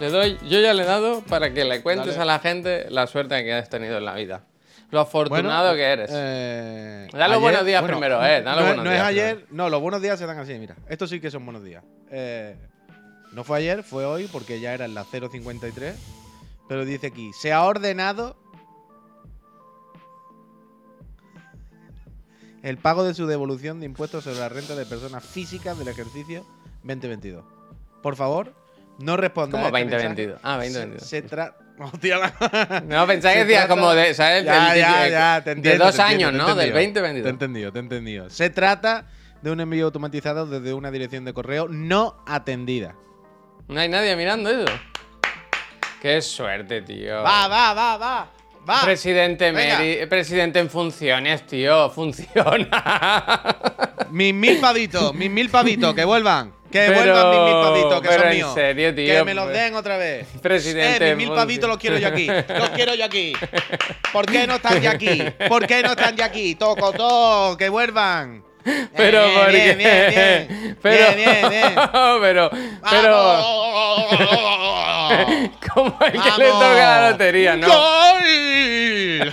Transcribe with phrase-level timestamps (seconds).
[0.00, 2.22] Le doy, yo ya le he dado para que le cuentes Dale.
[2.22, 4.42] a la gente la suerte que has tenido en la vida.
[4.90, 6.10] Lo afortunado Bueno, que eres.
[6.12, 9.46] eh, Da los buenos días primero, eh, da los no, buenos no días es ayer,
[9.50, 10.76] no, los buenos días se dan así, mira.
[10.88, 11.82] Estos sí que son buenos días.
[12.10, 12.56] Eh,
[13.32, 15.94] no fue ayer, fue hoy, porque ya eran las 0.53.
[16.68, 18.36] Pero dice aquí, se ha ordenado
[22.62, 26.44] el pago de su devolución de impuestos sobre la renta de personas físicas del ejercicio
[26.84, 27.44] 2022.
[28.02, 28.54] Por favor,
[28.98, 30.34] no responda ¿Cómo a este 2022?
[30.34, 30.40] mensaje.
[30.42, 31.02] Ah, 2022.
[31.08, 34.44] Se, se tra- Hostia, la- No, pensaba que decía trata- como de, ¿sabes?
[34.44, 36.54] Ya, ya, de- ya, te de entiendo, dos te entiendo, años, ¿no?
[36.54, 37.02] Del entendido.
[37.02, 37.22] 2022.
[37.24, 38.30] Te he entendido, te he entendido.
[38.30, 39.06] Se trata
[39.42, 42.94] de un envío automatizado desde una dirección de correo no atendida.
[43.68, 44.72] No hay nadie mirando eso.
[46.00, 47.22] Qué suerte, tío.
[47.22, 48.30] Va, va, va, va.
[48.68, 48.80] Va.
[48.82, 49.52] Presidente.
[49.52, 51.90] Meri- presidente en funciones, tío.
[51.90, 53.42] Funciona.
[54.10, 56.52] Mis mil pavitos, mis mil pavitos, que vuelvan.
[56.74, 58.52] Que Pero- vuelvan mis mil pavitos, que son en míos.
[58.52, 60.26] serio, tío, Que me los pues- den otra vez.
[60.42, 62.26] Presidente, Eh, mis mil pavitos los quiero yo aquí.
[62.26, 63.32] Los quiero yo aquí.
[64.12, 65.22] ¿Por qué no están ya aquí?
[65.48, 66.56] ¿Por qué no están ya aquí?
[66.56, 68.42] Toco, toco, que vuelvan.
[68.96, 70.78] Pero bien, ¿por bien, bien, bien.
[70.82, 71.74] Pero, Bien, bien,
[72.20, 72.50] pero,
[72.90, 73.34] pero,
[75.74, 77.68] como el que le toca la lotería, ¿no?
[77.68, 79.32] ¡Gol!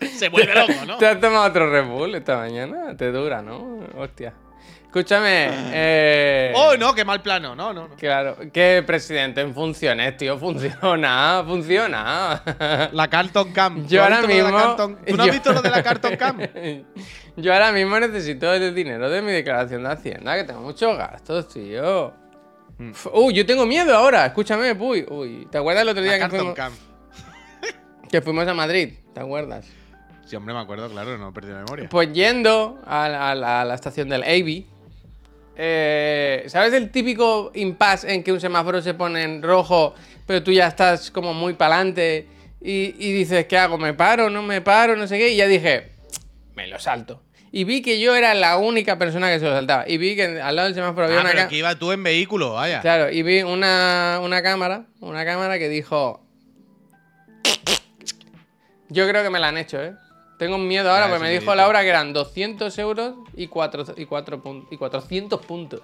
[0.18, 0.98] Se vuelve loco, ¿no?
[0.98, 2.96] ¿Te has tomado otro Red Bull esta mañana?
[2.96, 3.80] Te dura, ¿no?
[3.98, 4.34] Hostia.
[4.98, 5.48] Escúchame.
[5.72, 6.94] Eh, ¡Oh, no!
[6.94, 7.56] ¡Qué mal plano!
[7.56, 7.96] No, no, no.
[7.96, 10.38] Claro, que presidente en funciones, tío.
[10.38, 12.40] Funciona, funciona.
[12.92, 13.88] La Carlton Cam.
[13.88, 14.50] Yo ¿Tú has ahora mismo.
[14.56, 16.38] Carlton- ¿Tú no yo- has visto lo de la Carlton Cam?
[17.36, 21.48] Yo ahora mismo necesito el dinero de mi declaración de Hacienda, que tengo muchos gastos,
[21.48, 22.14] tío.
[22.78, 22.92] Mm.
[23.14, 25.04] Uy, yo tengo miedo ahora, escúchame, puy.
[25.10, 26.72] Uy, ¿te acuerdas el otro día La que fuimos, Cam.
[28.08, 28.94] que fuimos a Madrid?
[29.12, 29.66] ¿Te acuerdas?
[30.24, 31.88] Sí, hombre, me acuerdo, claro, no he perdido la memoria.
[31.88, 34.68] Pues yendo a, la- a la- a la estación del AVI,
[35.56, 39.94] eh, ¿sabes el típico impasse en que un semáforo se pone en rojo,
[40.26, 42.26] pero tú ya estás como muy para adelante
[42.60, 43.78] y, y dices, ¿qué hago?
[43.78, 44.30] ¿Me paro?
[44.30, 44.96] ¿No me paro?
[44.96, 45.30] No sé qué.
[45.30, 45.92] Y ya dije,
[46.54, 47.22] me lo salto.
[47.52, 49.84] Y vi que yo era la única persona que se lo saltaba.
[49.86, 52.02] Y vi que al lado del semáforo había Ah, una pero que iba tú en
[52.02, 52.80] vehículo, vaya.
[52.80, 56.20] Claro, y vi una, una cámara, una cámara que dijo...
[58.88, 59.94] Yo creo que me la han hecho, ¿eh?
[60.38, 61.56] Tengo miedo ahora Ya, porque me dijo dice.
[61.56, 65.80] Laura que eran 200 euros y, cuatro, y, cuatro y 400 puntos.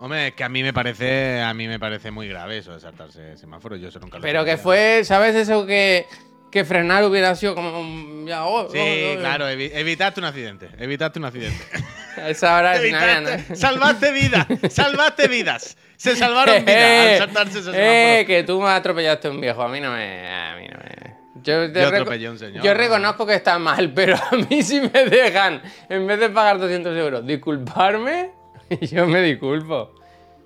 [0.00, 2.80] Hombre, es que a mí me parece, a mí me parece muy grave eso de
[2.80, 3.76] saltarse semáforo.
[3.76, 6.06] Yo eso nunca lo Pero que fue, ¿sabes eso que,
[6.50, 7.82] que frenar hubiera sido como...
[7.82, 10.68] mm, Ya, oh, Sí, oh, oh, claro, evi- evitaste un accidente.
[10.78, 11.64] Evitaste un accidente.
[12.28, 13.38] Esa hora no había nada.
[13.38, 14.46] Evitaste- salvaste vidas.
[14.70, 15.76] Salvaste vidas.
[15.96, 17.70] Se salvaron vidas al saltarse ese
[18.20, 19.62] Eh, que tú me atropellaste un viejo.
[19.62, 20.28] A mí no me.
[20.28, 21.13] A mí no me.
[21.44, 22.78] Yo, te Yo atropellé a un señor, Yo ¿no?
[22.78, 26.96] reconozco que está mal, pero a mí si me dejan, en vez de pagar 200
[26.96, 28.32] euros, disculparme,
[28.80, 29.94] yo me disculpo.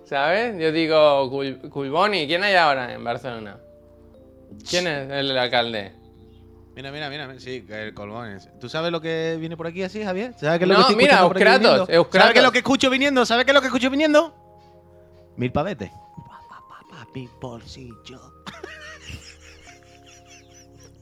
[0.04, 0.56] ¿Sabes?
[0.58, 3.58] Yo digo, Cul- Culboni, ¿quién hay ahora en Barcelona?
[4.68, 5.92] ¿Quién es el alcalde?
[6.74, 7.38] Mira, mira, mira.
[7.38, 8.48] Sí, que el colmón es.
[8.60, 10.32] ¿Tú sabes lo que viene por aquí así, Javier?
[10.38, 11.20] ¿Sabes qué es lo No, que mira?
[11.20, 11.88] Eucratos.
[12.12, 13.26] ¿Sabes qué es lo que escucho viniendo?
[13.26, 14.34] ¿Sabes qué es lo que escucho viniendo?
[15.36, 15.90] Mil pavetes.
[15.90, 18.32] Pa, pa, pa, pa, mi bolsillo.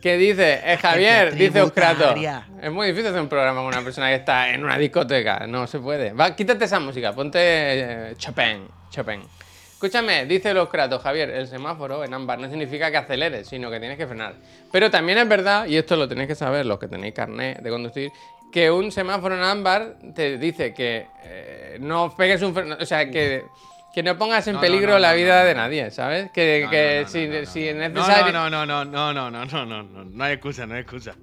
[0.07, 0.61] ¿Qué dice?
[0.65, 2.15] Eh, Javier, dice Euskrato.
[2.63, 5.49] Es muy difícil hacer un programa con una persona que está en una discoteca.
[5.49, 6.13] No se puede.
[6.13, 8.69] Va, quítate esa música, ponte eh, Chopin.
[8.89, 9.23] Chopin.
[9.73, 13.81] Escúchame, dice el Euskrato, Javier, el semáforo en ámbar no significa que aceleres, sino que
[13.81, 14.37] tienes que frenar.
[14.71, 17.69] Pero también es verdad, y esto lo tenéis que saber los que tenéis carnet de
[17.69, 18.13] conducir,
[18.53, 23.11] que un semáforo en ámbar te dice que eh, no pegues un freno, o sea,
[23.11, 23.43] que,
[23.97, 25.61] que no pongas en No, no, peligro no, la no, vida no, de no.
[25.63, 26.31] nadie, ¿sabes?
[26.31, 27.89] Que, No, que no, no, si, no, no, si es no.
[27.89, 28.31] necesario...
[28.33, 31.15] No, no, no, no, no, no, no, no, no, no hay excusa, no hay excusa.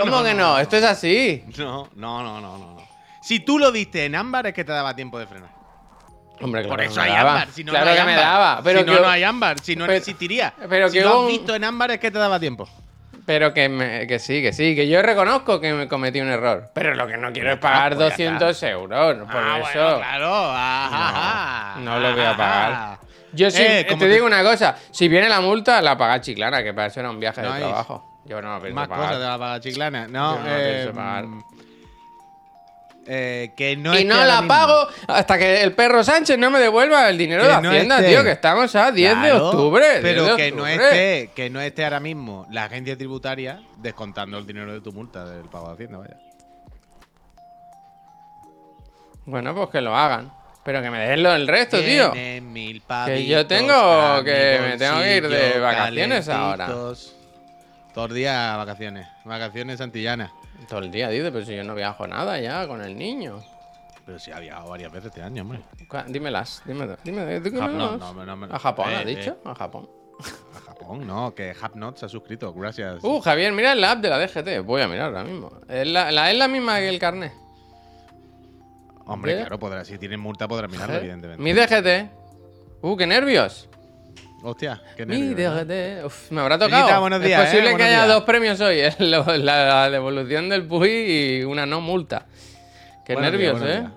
[0.00, 0.58] ¿Cómo que no?
[0.58, 1.44] Esto es así.
[1.56, 2.74] No, no, no, no, no.
[2.74, 2.88] no.
[3.22, 5.50] Si tú lo diste en ámbar es que te daba tiempo de frenar.
[6.40, 7.32] Hombre, Por claro eso que hay daba.
[7.34, 7.48] ámbar.
[7.52, 8.60] Si no, claro no hay que me daba.
[8.64, 9.58] Pero si que, no, no hay ámbar.
[9.60, 10.54] Si no, no pero- existiría.
[10.68, 12.68] pero si que lo hubo has un- visto en ámbar es que te daba tiempo.
[13.24, 16.70] pero que, me- que sí, que sí, que yo reconozco que me cometí un error.
[16.74, 19.16] Pero lo que no quiero es Ah, pagar pues ya 200 euros.
[19.26, 19.80] Por ah, eso.
[19.82, 20.34] bueno, claro.
[20.54, 22.72] Ajá, No, no lo voy a pagar.
[22.72, 22.98] ajá.
[23.32, 24.76] Yo sí, Eh, te como te- digo una cosa.
[24.90, 28.20] Si viene la multa, la paga Chiclana, que para eso era un viaje de trabajo.
[28.24, 29.06] Yo no lo pienso Más pagar.
[29.06, 30.08] cosas de la paga chiclana.
[30.08, 31.24] No, Yo no eh, pienso pagar.
[33.08, 34.48] eh, que no y esté no ahora la mismo.
[34.48, 37.98] pago hasta que el perro Sánchez no me devuelva el dinero Que de no Hacienda,
[37.98, 38.08] esté.
[38.10, 39.86] tío, que estamos a 10 de Claro, octubre.
[39.88, 40.84] 10 Pero de que no octubre.
[40.84, 45.24] esté, que no esté ahora mismo la agencia tributaria descontando el dinero de tu multa
[45.24, 46.16] del pago de Hacienda, vaya.
[49.24, 50.32] Bueno, pues que lo hagan.
[50.66, 52.12] Pero que me den lo del resto, tío.
[52.42, 56.66] Mil Que yo tengo que- me tengo que ir de vacaciones ahora.
[56.66, 57.14] Todos
[57.94, 59.06] los días vacaciones.
[59.24, 60.30] Vacaciones antillanas.
[60.68, 63.42] Todo el día, dice, pero si yo no viajo nada ya con el niño.
[64.04, 65.60] Pero sí ha viajado varias veces este año, hombre.
[66.08, 66.98] Dímelas, dímelas.
[67.04, 67.72] dímelas, Jap- dímelas.
[67.72, 69.38] no, no, no, no, A Japón, eh, ¿has eh, dicho?
[69.44, 69.88] A Japón.
[70.56, 73.02] A Japón, no, que Hapnot se ha suscrito, gracias.
[73.02, 74.60] Uh, Javier, mira la app de la DGT.
[74.64, 75.50] Voy a mirar ahora mismo.
[75.68, 77.32] Es la, la- es la misma que el carnet.
[79.06, 79.36] Hombre, ¿eh?
[79.38, 80.98] claro, podrá, si tienen multa podrá mirarlo, ¿Eh?
[80.98, 81.42] evidentemente.
[81.42, 82.10] Mi DGT.
[82.82, 83.68] Uh, qué nervios.
[84.42, 85.64] Hostia, qué Mi nervios, ¿no?
[85.64, 86.04] DGT.
[86.06, 87.00] Uf, me habrá tocado.
[87.00, 87.76] buenos es días, posible ¿eh?
[87.76, 88.08] que haya días.
[88.08, 88.80] dos premios hoy.
[88.80, 88.94] ¿eh?
[88.98, 92.26] La, la devolución del PUI y una no multa.
[93.04, 93.88] Qué Buenos nervios, días, ¿eh?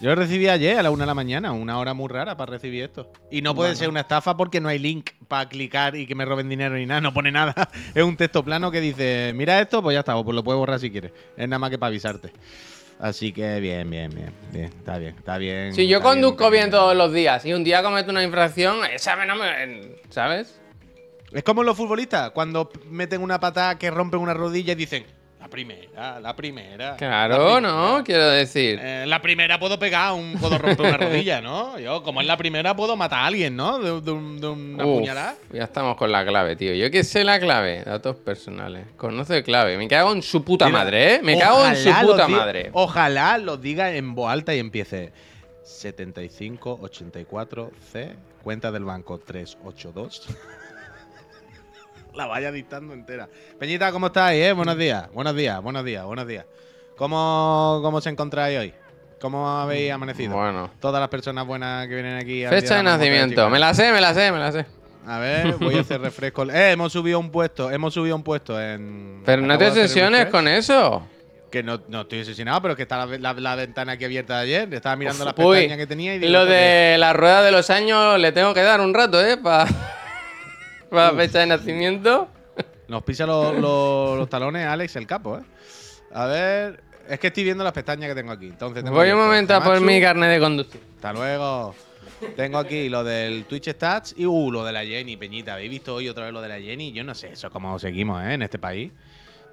[0.00, 2.50] Yo lo recibí ayer a la una de la mañana, una hora muy rara para
[2.52, 3.12] recibir esto.
[3.30, 6.24] Y no puede ser una estafa porque no hay link para clicar y que me
[6.24, 7.54] roben dinero ni nada, no pone nada.
[7.94, 10.58] Es un texto plano que dice, mira esto, pues ya está, o pues lo puedes
[10.58, 11.12] borrar si quieres.
[11.36, 12.32] Es nada más que para avisarte.
[12.98, 15.74] Así que bien, bien, bien, bien, está bien, está bien.
[15.74, 19.26] Si yo conduzco bien, todos los días y un día cometo una infracción, esa me
[19.26, 19.96] no me.
[20.08, 20.58] ¿Sabes?
[21.32, 25.04] Es como los futbolistas, cuando meten una patada que rompen una rodilla y dicen,
[25.56, 26.90] primera, la primera.
[26.90, 27.60] la Claro, primera".
[27.62, 28.04] ¿no?
[28.04, 28.78] Quiero decir.
[28.82, 31.78] Eh, la primera puedo pegar, un, puedo romper una rodilla, ¿no?
[31.78, 33.78] Yo, como es la primera, puedo matar a alguien, ¿no?
[33.78, 35.34] De, de un- de una Uf, puñalada.
[35.52, 36.74] ya estamos con la clave, tío.
[36.74, 38.86] Yo que sé la clave, datos personales.
[38.98, 39.78] Conoce clave.
[39.78, 41.20] Me cago en su puta Mira, madre, ¿eh?
[41.22, 42.68] Me cago en su puta madre.
[42.74, 45.10] Ojalá lo diga en voz alta y empiece
[45.64, 50.26] 7584 C, cuenta del banco 382.
[52.16, 53.28] la vaya dictando entera.
[53.58, 54.42] Peñita, ¿cómo estáis?
[54.42, 54.52] Eh?
[54.52, 56.46] Buenos días, buenos días, buenos días, buenos días.
[56.96, 58.74] ¿Cómo, cómo os encontráis hoy?
[59.20, 60.34] ¿Cómo habéis amanecido?
[60.34, 60.70] Bueno.
[60.80, 62.44] Todas las personas buenas que vienen aquí.
[62.44, 63.48] al Fecha de nacimiento.
[63.50, 64.66] Me la sé, me la sé, me la sé.
[65.06, 66.44] A ver, voy a hacer refresco.
[66.50, 69.22] Eh, hemos subido un puesto, hemos subido un puesto en.
[69.24, 71.06] Pero no te obsesiones con eso.
[71.50, 74.42] Que no, no estoy asesinado, pero que está la, la- la ventana aquí abierta de
[74.42, 74.74] ayer.
[74.74, 77.42] Estaba mirando las Uy, pestañas que tenía y digo, Lo "Esto qué de la rueda
[77.42, 79.36] de los años le tengo que dar un rato, ¿eh?
[79.36, 79.66] Para
[80.90, 82.28] la fecha de nacimiento.
[82.56, 82.64] es?".
[82.88, 85.42] Nos pisa los, los- los talones Alex el capo, ¿eh?
[86.12, 86.82] A ver.
[87.08, 88.46] Es que estoy viendo las pestañas que tengo aquí.
[88.46, 90.80] Entonces tengo Voy un momento a por mi carnet de conducir.
[90.96, 91.74] Hasta luego.
[92.34, 95.52] Tengo aquí lo del Twitch Stats y uh, lo de la Jenny, Peñita.
[95.54, 96.90] ¿Habéis visto hoy otra vez lo de la Jenny?
[96.92, 98.34] Yo no sé eso cómo seguimos, ¿eh?
[98.34, 98.90] En este país.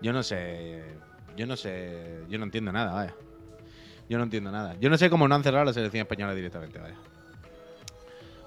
[0.02, 0.82] Yo no sé.
[1.38, 2.22] Yo no sé.
[2.30, 3.14] Yo no entiendo nada, vaya.
[4.10, 4.76] Yo no entiendo nada.
[4.80, 6.96] Yo no sé cómo no han cerrado la selección española directamente, vaya.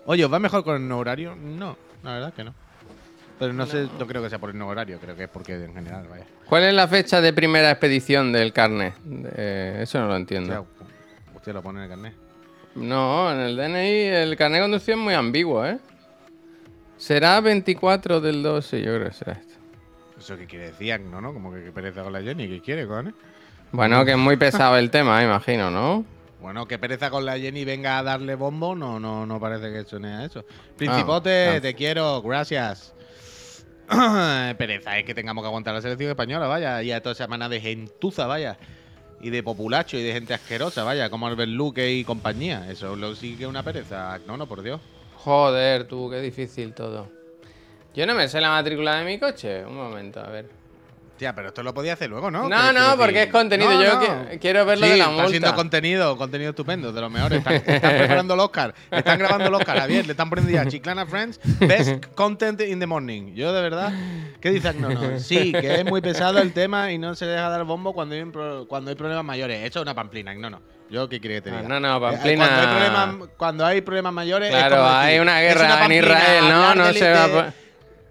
[0.06, 1.36] Oye, ¿os va mejor con el horario?
[1.36, 2.54] No, la verdad que no.
[3.38, 5.54] Pero no, sé, no creo que sea por el nuevo horario, creo que es porque
[5.54, 6.24] en general, vaya.
[6.48, 8.94] ¿Cuál es la fecha de primera expedición del carnet?
[9.36, 10.66] Eh, eso no lo O sea, entiendo.
[11.34, 12.14] usted lo pone en el carnet.
[12.74, 15.78] No, en el DNI el carnet de conducción es muy ambiguo, ¿eh?
[16.96, 19.54] Será 24 del 2, sí, yo creo que será esto.
[20.18, 20.98] ¿Eso qué quiere decir?
[21.00, 21.34] No, ¿no?
[21.34, 23.14] Como que, que pereza con la Jenny, ¿qué quiere, cojones?
[23.72, 26.04] Bueno, que es muy pesado el tema, imagino, ¿no?
[26.40, 29.84] Bueno, que pereza con la Jenny venga a darle bombo, no, no, no parece que
[29.84, 30.44] suene a eso.
[30.76, 31.60] Principote, ah.
[31.60, 32.95] te quiero, gracias.
[34.58, 37.60] pereza es que tengamos que aguantar la selección española, vaya, y a toda semana de
[37.60, 38.58] gentuza, vaya.
[39.20, 42.70] Y de populacho y de gente asquerosa, vaya, como Albert Luque y compañía.
[42.70, 44.18] Eso lo sí que es una pereza.
[44.26, 44.80] No, no, por Dios.
[45.16, 47.08] Joder, tú, qué difícil todo.
[47.94, 49.64] Yo no me sé la matrícula de mi coche.
[49.64, 50.50] Un momento, a ver.
[51.16, 52.48] Tía, pero esto lo podía hacer luego, ¿no?
[52.48, 53.72] No, no, porque es contenido.
[53.72, 54.00] No, Yo no.
[54.02, 55.54] qui- quiero ver lo Sí, de la Está siendo multa.
[55.54, 57.38] contenido, contenido estupendo, de los mejores.
[57.38, 61.06] Están, están preparando el Oscar, están grabando el Oscar, Javier, le están poniendo ya Chiclana
[61.06, 63.34] Friends, Best Content in the Morning.
[63.34, 63.92] Yo, de verdad,
[64.40, 64.74] ¿qué dices?
[64.76, 65.18] No, no.
[65.18, 68.20] Sí, que es muy pesado el tema y no se deja dar bombo cuando hay,
[68.20, 69.58] un pro- cuando hay problemas mayores.
[69.64, 70.60] Eso es una pamplina, no, no.
[70.90, 71.68] Yo, ¿qué quiere que te Ah, diga?
[71.68, 72.46] no, no, Eh, pamplina.
[72.46, 74.50] Cuando hay problemas, cuando hay problemas mayores.
[74.50, 76.74] es Claro, hay una guerra en Israel, ¿no?
[76.76, 77.52] No se va a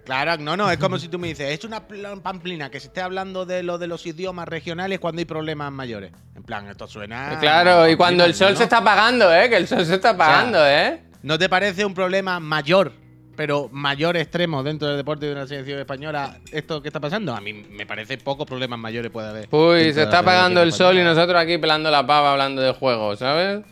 [0.06, 2.86] Claro, no, no, es como si tú me dices, es una pl- pamplina que se
[2.86, 6.12] esté hablando de lo de los idiomas regionales cuando hay problemas mayores.
[6.36, 7.36] En plan, esto suena.
[7.40, 8.56] Claro, y cuando el sol ¿no?
[8.56, 9.48] se está apagando, ¿eh?
[9.50, 11.02] Que el sol se está apagando, ¿eh?
[11.22, 12.92] ¿No te parece un problema mayor,
[13.36, 17.34] pero mayor extremo dentro del deporte de una selección española esto que está pasando?
[17.34, 19.48] A mí me parece pocos problemas mayores puede haber.
[19.50, 23.16] Uy, se está apagando el sol y nosotros aquí pelando la pava hablando de juego,
[23.16, 23.64] ¿sabes?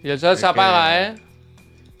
[0.00, 1.22] Y el sol Es se apaga, que- ¿eh?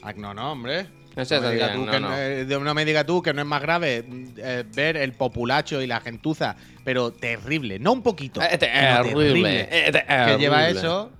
[0.02, 0.86] Ah, no, no, hombre.
[1.16, 2.16] No seas me digas tú no, que no.
[2.16, 4.04] eh, no me digas tú que no es más grave
[4.36, 8.40] eh, ver el populacho y la gentuza, pero terrible, no un poquito.
[8.42, 10.78] Eh, terrible, eh, que lleva terrible.
[10.78, 11.10] eso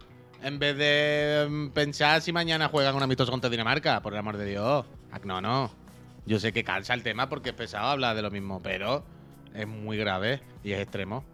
[0.42, 4.36] en vez de mm, pensar si mañana juegan un amistoso contra Dinamarca, por el amor
[4.36, 4.86] de Dios.
[5.12, 5.70] Ah, No, no.
[6.26, 9.02] Yo sé que cansa el tema porque es pesado hablar de lo mismo, pero
[9.54, 11.24] es muy grave y es extremo.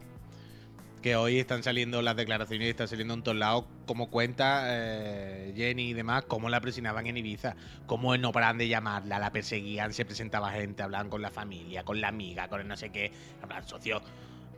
[1.03, 5.53] Que hoy están saliendo las declaraciones y están saliendo en todos lados, como cuenta eh,
[5.55, 7.55] Jenny y demás, cómo la presionaban en Ibiza,
[7.87, 12.01] cómo no paran de llamarla, la perseguían, se presentaba gente, hablaban con la familia, con
[12.01, 13.13] la amiga, con el no sé qué.
[13.43, 14.01] Hablan, socio.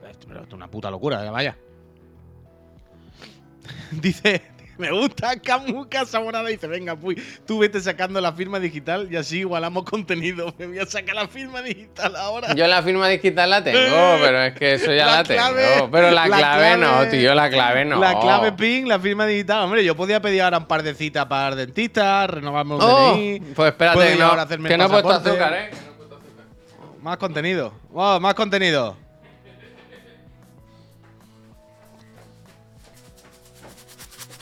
[0.00, 1.56] Pero esto es una puta locura, vaya.
[3.92, 4.42] dice,
[4.88, 9.40] Me gusta Kamuka Samonada dice, venga, pues, tú vete sacando la firma digital y así
[9.40, 10.54] igualamos contenido.
[10.58, 12.54] Me voy a sacar la firma digital ahora.
[12.54, 13.78] Yo la firma digital la tengo,
[14.22, 15.90] pero es que eso ya la, tengo.
[15.90, 17.98] Pero la, clave, no, tío, la clave no.
[17.98, 19.64] La clave PIN, la firma digital.
[19.64, 23.14] Hombre, yo podía pedir ahora un par de citas para el dentista, renovarme un Oh,
[23.14, 23.40] DNI.
[23.54, 25.70] pues espérate, que no, ahora hacerme que no he puesto azúcar, ¿eh?
[27.02, 27.72] Más contenido.
[27.90, 28.96] Wow, más contenido.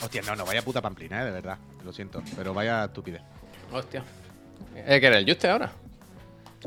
[0.01, 1.57] Hostia, no, no, vaya puta pamplina, eh, de verdad.
[1.83, 3.21] Lo siento, pero vaya estupidez.
[3.71, 4.03] Hostia.
[4.75, 5.71] ¿Es que era el Juste ahora?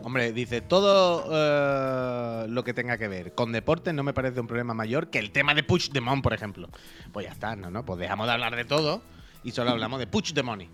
[0.03, 4.47] Hombre, dice, todo eh, lo que tenga que ver con deporte no me parece un
[4.47, 6.69] problema mayor que el tema de Push the Mon, por ejemplo.
[7.13, 7.71] Pues ya está, ¿no?
[7.71, 9.03] no Pues dejamos de hablar de todo
[9.43, 10.69] y solo hablamos de Push the Money.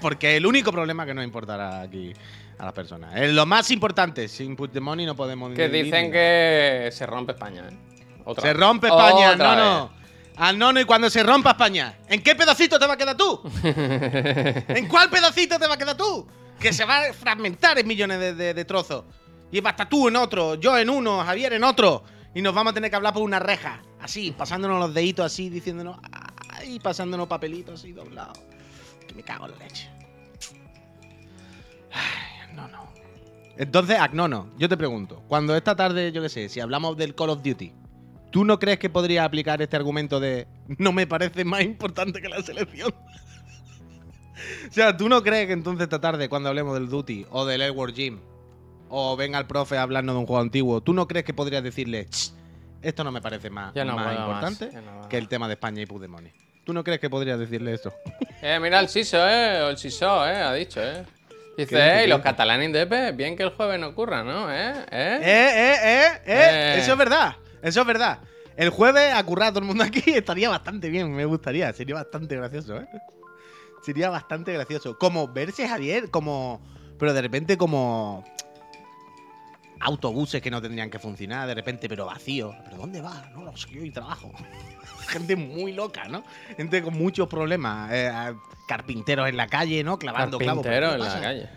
[0.00, 2.12] Porque es el único problema que nos importará aquí
[2.58, 3.14] a las personas.
[3.16, 4.26] Es lo más importante.
[4.28, 7.76] Sin Push the Money no podemos Que dicen ni- que se rompe España, ¿eh?
[8.24, 8.56] Otra Se vez.
[8.56, 9.90] rompe España, Otra no, no.
[10.36, 13.40] Al nono y cuando se rompa España, ¿en qué pedacito te va a quedar tú?
[13.64, 16.26] ¿En cuál pedacito te va a quedar tú?
[16.60, 19.04] Que se va a fragmentar en millones de, de- de trozos.
[19.50, 22.04] Y va a estar tú en otro, yo en uno, Javier en otro.
[22.34, 23.80] Y nos vamos a tener que hablar por una reja.
[24.00, 25.98] Así, pasándonos los deditos así, diciéndonos.
[26.50, 28.38] Ay, pasándonos papelitos así doblados.
[29.08, 29.88] Que me cago en la leche.
[31.92, 32.92] Ay, no, no.
[33.56, 37.30] Entonces, Agnono, yo te pregunto, cuando esta tarde, yo qué sé, si hablamos del Call
[37.30, 37.72] of Duty,
[38.36, 42.28] ¿tú no crees que podría aplicar este argumento de no me parece más importante que
[42.28, 42.92] la selección?
[44.68, 47.62] o sea, ¿tú no crees que entonces esta tarde, cuando hablemos del Duty o del
[47.62, 48.20] Edward Gym,
[48.90, 51.62] o venga el profe a hablarnos de un juego antiguo, ¿tú no crees que podrías
[51.62, 52.34] decirle, "Ch,
[52.82, 55.48] esto no me parece más, Ya no más puedo más, importante no que el tema
[55.48, 56.28] de España y Puigdemont?
[56.62, 57.94] ¿Tú no crees que podrías decirle eso?
[58.42, 59.62] Eh, mira el Siso, eh.
[59.62, 60.42] o El Siso, eh.
[60.42, 61.06] Ha dicho, eh.
[61.56, 64.52] ¿Qué Dice, eh, los catalanes de bien que el jueves no ocurra, ¿no?
[64.52, 64.72] ¿Eh?
[64.90, 65.18] ¿Eh?
[65.22, 66.74] ¡Eh, eh, eh, eh!
[66.74, 66.76] Eh.
[66.80, 68.20] Eso es verdad, eso es verdad.
[68.56, 71.72] El jueves a currar a todo el mundo aquí estaría bastante bien, me gustaría.
[71.72, 72.88] Sería bastante gracioso, ¿eh?
[73.82, 74.98] Sería bastante gracioso.
[74.98, 76.60] Como verse Javier, como.
[76.98, 78.24] Pero de repente, como.
[79.78, 82.54] Autobuses que no tendrían que funcionar, de repente, pero vacío.
[82.64, 83.30] ¿Pero dónde va?
[83.34, 84.32] No lo sé, yo y trabajo.
[85.08, 86.24] Gente muy loca, ¿no?
[86.56, 87.90] Gente con muchos problemas.
[87.92, 88.10] eh,
[88.66, 89.98] carpinteros en la calle, ¿no?
[89.98, 90.64] Clavando clavos.
[90.64, 91.48] Carpintero ¿Pero en la calle.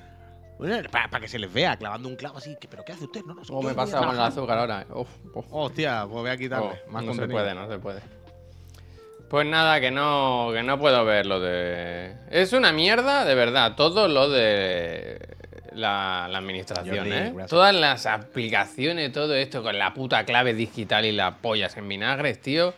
[0.91, 2.57] Para, que se les vea, clavando un clavo así.
[2.59, 3.21] que, ¿Pero qué hace usted?
[3.25, 3.47] No, no sé.
[3.47, 4.85] ¿Cómo yo me pasa con el azúcar ahora?
[4.93, 5.45] Uf, uf.
[5.51, 6.81] Hostia, pues voy a quitarle.
[6.85, 8.01] Oh, más no se puede, no se puede.
[9.29, 12.13] Pues nada, que no, que no puedo ver lo de.
[12.29, 15.19] Es una mierda, de verdad, todo lo de
[15.71, 17.21] la, la administración, Jordi, ¿eh?
[17.29, 17.49] gracias.
[17.49, 22.41] Todas las aplicaciones, todo esto con la puta clave digital y las pollas en vinagres,
[22.41, 22.73] tío.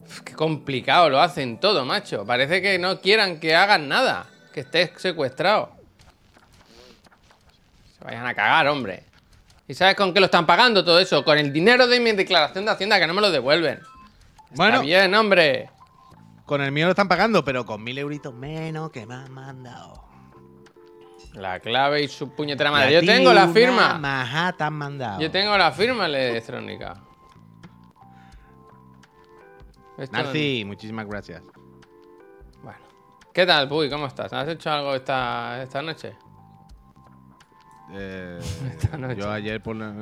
[0.00, 2.26] Uf, qué complicado lo hacen todo, macho.
[2.26, 5.81] Parece que no quieran que hagan nada, que estés secuestrado.
[8.04, 9.04] Vayan a cagar, hombre.
[9.68, 11.24] ¿Y sabes con qué lo están pagando todo eso?
[11.24, 13.80] Con el dinero de mi declaración de Hacienda que no me lo devuelven.
[14.54, 15.70] Bueno, Está bien, hombre.
[16.44, 20.02] con el mío lo están pagando, pero con mil euritos menos que me han mandado.
[21.32, 22.92] La clave y su puñetera madre.
[22.92, 23.98] Yo tengo la firma.
[23.98, 25.20] Majá te han mandado.
[25.20, 26.94] Yo tengo la firma electrónica.
[29.96, 31.42] No- Narci, muchísimas gracias.
[32.62, 32.78] Bueno.
[33.32, 33.88] ¿Qué tal, Puy?
[33.88, 34.32] ¿Cómo estás?
[34.32, 36.14] ¿Has hecho algo esta, esta noche?
[37.94, 38.38] Eh,
[39.18, 39.92] yo, ayer por la,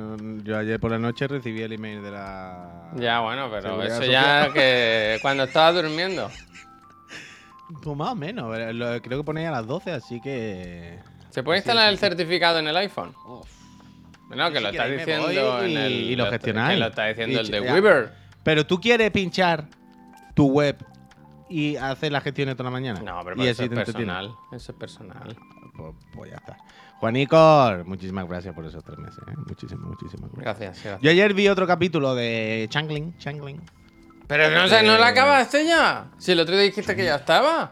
[0.43, 2.91] yo ayer por la noche recibí el email de la.
[2.95, 6.29] Ya, bueno, pero eso ya que cuando estaba durmiendo.
[7.83, 8.57] Pues más o menos.
[8.75, 10.99] lo- Creo que ponía a las 12, así que.
[11.29, 13.13] ¿Se puede Sí, instalar sí, el certificado en el iPhone?
[13.25, 13.47] Uf.
[14.29, 15.91] No, que lo está diciendo en el.
[15.91, 16.75] y- y lo gestionáis.
[16.75, 17.73] Que lo está diciendo Y el de ya.
[17.73, 18.13] Weaver.
[18.43, 19.67] Pero tú quieres pinchar
[20.33, 20.77] tu web
[21.49, 22.99] y hacer las gestiones toda la mañana.
[23.01, 24.33] No, pero y eso es personal.
[24.53, 25.35] Eso es personal.
[25.75, 26.57] Pues, pues ya está.
[27.01, 29.17] Juanicor, muchísimas gracias por esos tres meses.
[29.27, 29.33] ¿eh?
[29.47, 30.43] Muchísimas, muchísimas gracias.
[30.59, 31.01] Gracias, gracias.
[31.01, 33.59] Yo ayer vi otro capítulo de Changling, Changling.
[34.27, 36.11] Pero no sé, ¿no la acabaste ya?
[36.19, 37.71] Si el otro día dijiste que ya estaba.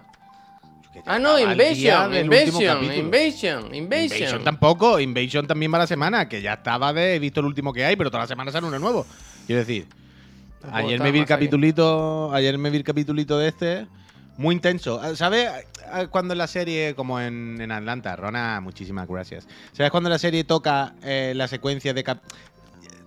[0.92, 2.84] que ya Ah, no, estaba Invasion, Invasion.
[2.84, 2.96] Invasion,
[3.76, 4.44] Invasion Invasion.
[4.44, 7.86] tampoco, Invasion también va la semana, que ya estaba de he visto el último que
[7.86, 9.06] hay, pero toda la semana sale uno nuevo.
[9.46, 9.86] Quiero decir,
[10.60, 13.88] Tampoco ayer me vi el capitulito, ayer me vi el capitulito de este,
[14.38, 15.00] muy intenso.
[15.02, 15.50] Ah, ¿Sabes
[16.12, 19.48] cuando en la serie, como en, en Atlanta, Rona, muchísimas gracias.
[19.74, 22.22] ¿Sabes cuando la serie toca eh, la secuencia de cap-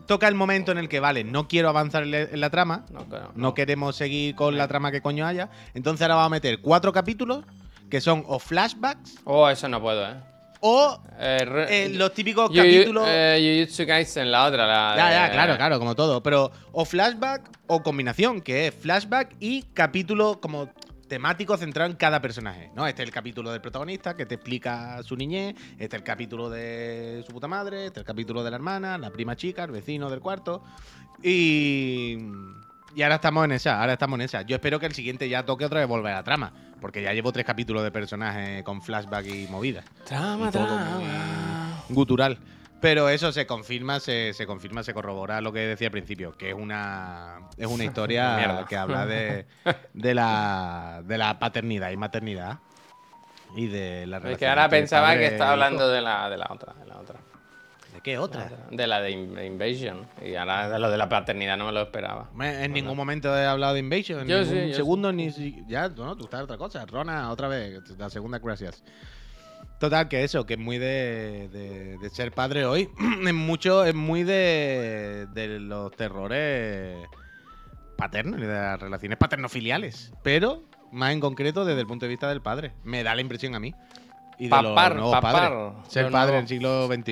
[0.07, 3.33] toca el momento en el que vale, no quiero avanzar en la, trama, No, claro,
[3.35, 6.93] no queremos seguir con la trama que coño haya, entonces ahora vamos a meter cuatro
[6.93, 7.45] capítulos
[7.89, 10.15] que son o flashbacks Oh, eso no puedo, eh.
[10.61, 13.05] o Eh, eh, los típicos Yu- capítulos.
[13.07, 14.97] eh, Jujutsu Kaisen, la otra, la.
[14.97, 16.23] ya, ya, claro, claro, como todo.
[16.23, 20.69] Pero o flashback o combinación, que es flashback y capítulo como
[21.13, 22.71] temático centrado en cada personaje.
[22.75, 22.87] ¿no?
[22.87, 25.55] Este es el capítulo del protagonista que te explica su niñez.
[25.73, 27.85] Este es el capítulo de su puta madre.
[27.85, 30.63] Este es el capítulo de la hermana, la prima chica, el vecino del cuarto.
[31.23, 32.17] Y.
[32.95, 34.41] Y ahora estamos en esa, ahora estamos en esa.
[34.43, 36.51] Yo espero que el siguiente ya toque otra vez volver a la trama.
[36.81, 39.85] Porque ya llevo tres capítulos de personajes con flashback y movidas.
[40.07, 41.85] Trama, Y todo trama.
[41.91, 42.39] Gutural.
[42.83, 46.51] Pero eso se confirma, se, se confirma, se corrobora lo que decía al principio, que
[46.51, 49.47] es una es una historia que habla de,
[49.95, 52.59] de la de la paternidad y maternidad
[53.57, 55.63] y de la Es relación que ahora pensaba padre que e estaba hijo.
[55.65, 57.21] hablando de la, de la otra, de la otra.
[57.95, 58.51] ¿De qué otra?
[58.71, 60.07] De la de In- Invasion.
[60.25, 62.31] Y ahora de lo de la paternidad no me lo esperaba.
[62.41, 65.63] En ningún momento he hablado de Invasion, en Yo ningún sí, yo segundo ni si-
[65.69, 66.85] ya, no, tú estás otra cosa.
[66.87, 68.83] Rona, otra vez, la segunda gracias.
[69.83, 72.89] Total, que eso, que es muy de, de- de ser padre hoy.
[73.27, 76.97] es mucho, es muy de, de los terrores
[77.97, 80.13] paternos y de las relaciones paterno-filiales.
[80.23, 80.63] Pero,
[80.93, 82.71] más en concreto, desde el punto de vista del padre.
[82.85, 83.75] Me da la impresión a mí.
[84.39, 85.73] Y de Papar, los papar, padres.
[85.93, 87.03] Ser los padre en el siglo XXI.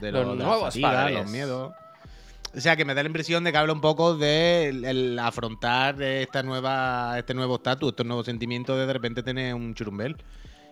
[0.00, 1.18] De, los lo- de la nuevos fatiga, padres.
[1.18, 1.72] los miedos.
[2.56, 5.18] O sea, que me da la impresión de que habla un poco de el, el
[5.18, 10.16] afrontar esta nueva, este nuevo estatus, estos nuevos sentimientos de de repente tener un churumbel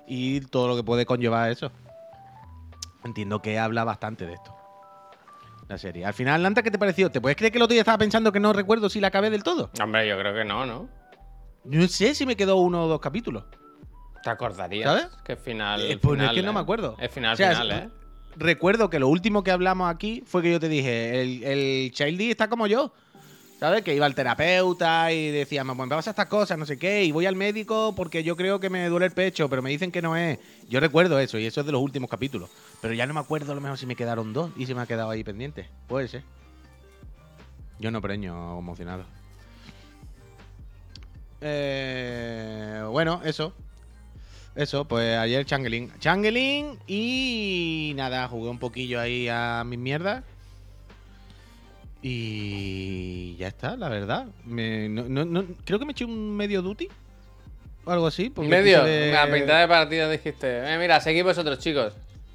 [0.07, 1.71] y todo lo que puede conllevar eso.
[3.05, 4.55] Entiendo que habla bastante de esto.
[5.69, 6.05] La serie.
[6.05, 7.11] Al final, Lanta, ¿qué te pareció?
[7.11, 9.31] ¿Te puedes creer que el otro día estaba pensando que no recuerdo si la acabé
[9.31, 9.71] del todo?
[9.83, 10.89] Hombre, yo creo que no, ¿no?
[11.65, 13.45] No sé si me quedó uno o dos capítulos.
[14.23, 14.89] ¿Te acordarías?
[14.89, 15.17] ¿Sabes?
[15.25, 15.81] Que final.
[15.81, 16.55] Eh, pues es final, que no ¿eh?
[16.55, 16.97] me acuerdo.
[17.01, 17.89] Es final, O sea, final, ¿eh?
[18.37, 22.31] Recuerdo que lo último que hablamos aquí fue que yo te dije, el, el Childy
[22.31, 22.93] está como yo.
[23.63, 23.83] ¿Sabes?
[23.83, 27.13] Que iba al terapeuta y decía, pues me pasa estas cosas, no sé qué, y
[27.13, 30.03] voy al médico porque yo creo que me duele el pecho, pero me dicen que
[30.03, 30.41] no es.
[30.69, 32.51] Yo recuerdo eso, y eso es de los últimos capítulos.
[32.81, 34.81] Pero ya no me acuerdo a lo mejor si me quedaron dos y se me
[34.81, 35.69] ha quedado ahí pendiente.
[35.87, 36.25] Puede ser.
[37.79, 39.05] Yo no preño emocionado.
[41.41, 43.53] Eh, bueno, eso.
[44.57, 45.93] Eso, pues ayer Changeling.
[46.01, 50.25] Changeling y nada, jugué un poquillo ahí a mis mierdas.
[52.05, 52.82] Y
[53.43, 54.27] ya está, la verdad.
[54.45, 56.89] Me- no- no- no- creo que me eché un medio duty.
[57.85, 58.33] O algo así.
[58.37, 58.85] Medio.
[58.85, 60.47] de- La mitad de partida dijiste.
[60.75, 61.93] Eh, mira, seguid vosotros, chicos.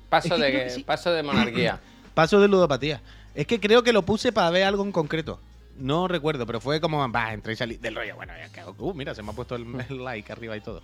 [0.10, 0.84] Paso, Es que de, que sí.
[0.84, 1.80] paso de monarquía.
[2.14, 3.02] Paso de ludopatía.
[3.36, 5.40] Es que creo que lo puse para ver algo en concreto.
[5.78, 8.16] No recuerdo, pero fue como, va, entré y salí del rollo.
[8.16, 10.82] Bueno, ya que Uh, mira, se me ha puesto el, el like arriba y todo.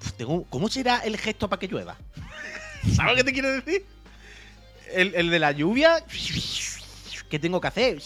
[0.00, 1.96] Uf, tengo- ¿Cómo será el gesto para que llueva?
[2.94, 3.84] ¿Sabes lo que te quiero decir?
[4.92, 6.04] El, el de la lluvia.
[7.30, 7.98] ¿Qué tengo que hacer?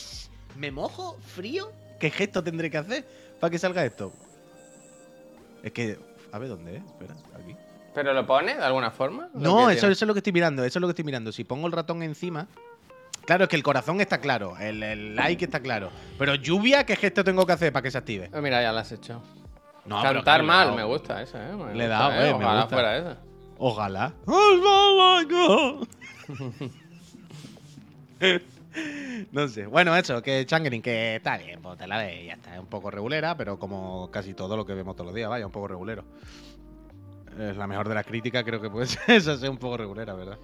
[0.56, 1.16] ¿Me mojo?
[1.34, 1.70] ¿Frío?
[1.98, 3.04] ¿Qué gesto tendré que hacer
[3.40, 4.12] para que salga esto?
[5.62, 5.98] Es que.
[6.32, 6.82] A ver dónde es.
[6.84, 7.54] Espera, aquí.
[7.94, 9.28] ¿Pero lo pone de alguna forma?
[9.34, 11.30] ¿Lo No, eso, es lo que estoy mirando, eso es lo que estoy mirando.
[11.30, 12.46] Si pongo el ratón encima.
[13.26, 15.90] Claro, es que el corazón está claro, el, el like está claro.
[16.18, 18.30] Pero lluvia, ¿qué gesto tengo que hacer para que se active?
[18.32, 19.22] Eh, Mira, ya lo has hecho.
[19.84, 21.52] No, pero Cantar he mal, me gusta eso, ¿eh?
[21.54, 22.30] Me Le he dado, ¿eh?
[22.30, 22.76] eh, me Ojalá gusta.
[22.76, 23.16] fuera eso.
[23.58, 24.12] Ojalá.
[29.32, 29.66] No sé.
[29.66, 32.54] Bueno, eso, que Changeling, que está bien, pues te la ves, ya está.
[32.54, 35.46] Es un poco regulera, pero como casi todo lo que vemos todos los días, vaya,
[35.46, 36.04] un poco regulero.
[37.38, 40.14] Es la mejor de las críticas, creo que puede ser eso, ser un poco regulera,
[40.14, 40.38] ¿verdad?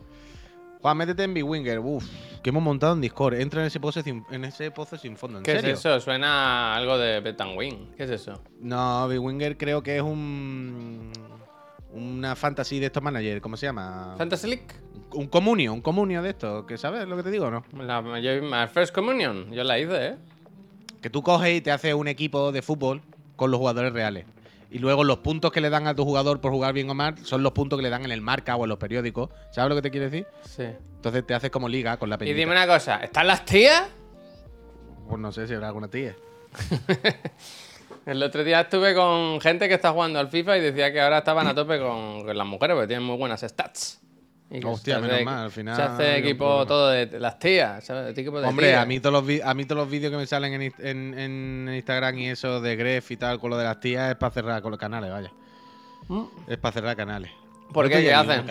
[0.81, 2.05] Juan, métete en B-Winger, uff,
[2.43, 3.35] que hemos montado en Discord.
[3.35, 5.75] Entra en ese pozo sin, en ese pozo sin fondo, ¿en ¿Qué serio?
[5.75, 6.01] es eso?
[6.01, 7.91] Suena algo de Betanwin.
[7.97, 8.41] ¿Qué es eso?
[8.61, 11.13] No, B-Winger creo que es un.
[11.91, 14.15] Una fantasy de estos managers, ¿cómo se llama?
[14.19, 14.67] ¿Fantasy League?
[15.13, 17.65] Un comunio, un comunio de estos, que sabes lo que te digo o no?
[17.79, 20.17] La, yo, la First Communion, yo la hice, ¿eh?
[21.01, 23.03] Que tú coges y te haces un equipo de fútbol
[23.37, 24.27] con los jugadores reales.
[24.71, 27.17] Y luego los puntos que le dan a tu jugador por jugar bien o mal
[27.25, 29.31] son los puntos que le dan en el marca o en los periódicos.
[29.51, 30.27] ¿Sabes lo que te quiero decir?
[30.43, 30.65] Sí.
[30.97, 32.37] Entonces te haces como liga con la Y peñita.
[32.39, 33.89] dime una cosa, ¿están las tías?
[35.09, 36.15] Pues no sé si habrá alguna tía.
[38.07, 41.19] El otro día estuve con gente que está jugando al FIFA y decía que ahora
[41.19, 44.01] estaban a tope con, con las mujeres porque tienen muy buenas stats.
[44.51, 48.17] Y Hostia, menos hace- mal, al final Se hace equipo todo de las tías, ¿sabes?
[48.17, 48.83] Equipo de Hombre, tías.
[48.83, 51.19] a mí, todos los vi- a mí todos los vídeos que me salen en, en-
[51.19, 54.33] en Instagram y eso de Gref y tal con lo de las tías es para
[54.33, 55.31] cerrar con los canales, vaya.
[56.09, 56.25] Mm.
[56.47, 57.31] Es para cerrar canales.
[57.75, 57.97] ¿Por qué?
[58.03, 58.47] ¿Qué hacen?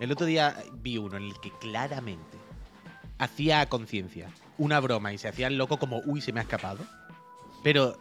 [0.00, 2.36] El otro día vi uno en el que claramente
[3.18, 6.42] hacía a conciencia una broma y se hacía el loco como, uy, se me ha
[6.42, 6.80] escapado.
[7.62, 7.96] Pero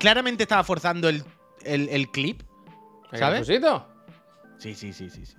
[0.00, 1.22] claramente estaba forzando el,
[1.62, 2.42] el- el clip.
[3.12, 3.46] ¿El ¿Sabes?
[4.58, 5.36] Sí, sí, sí, sí, sí.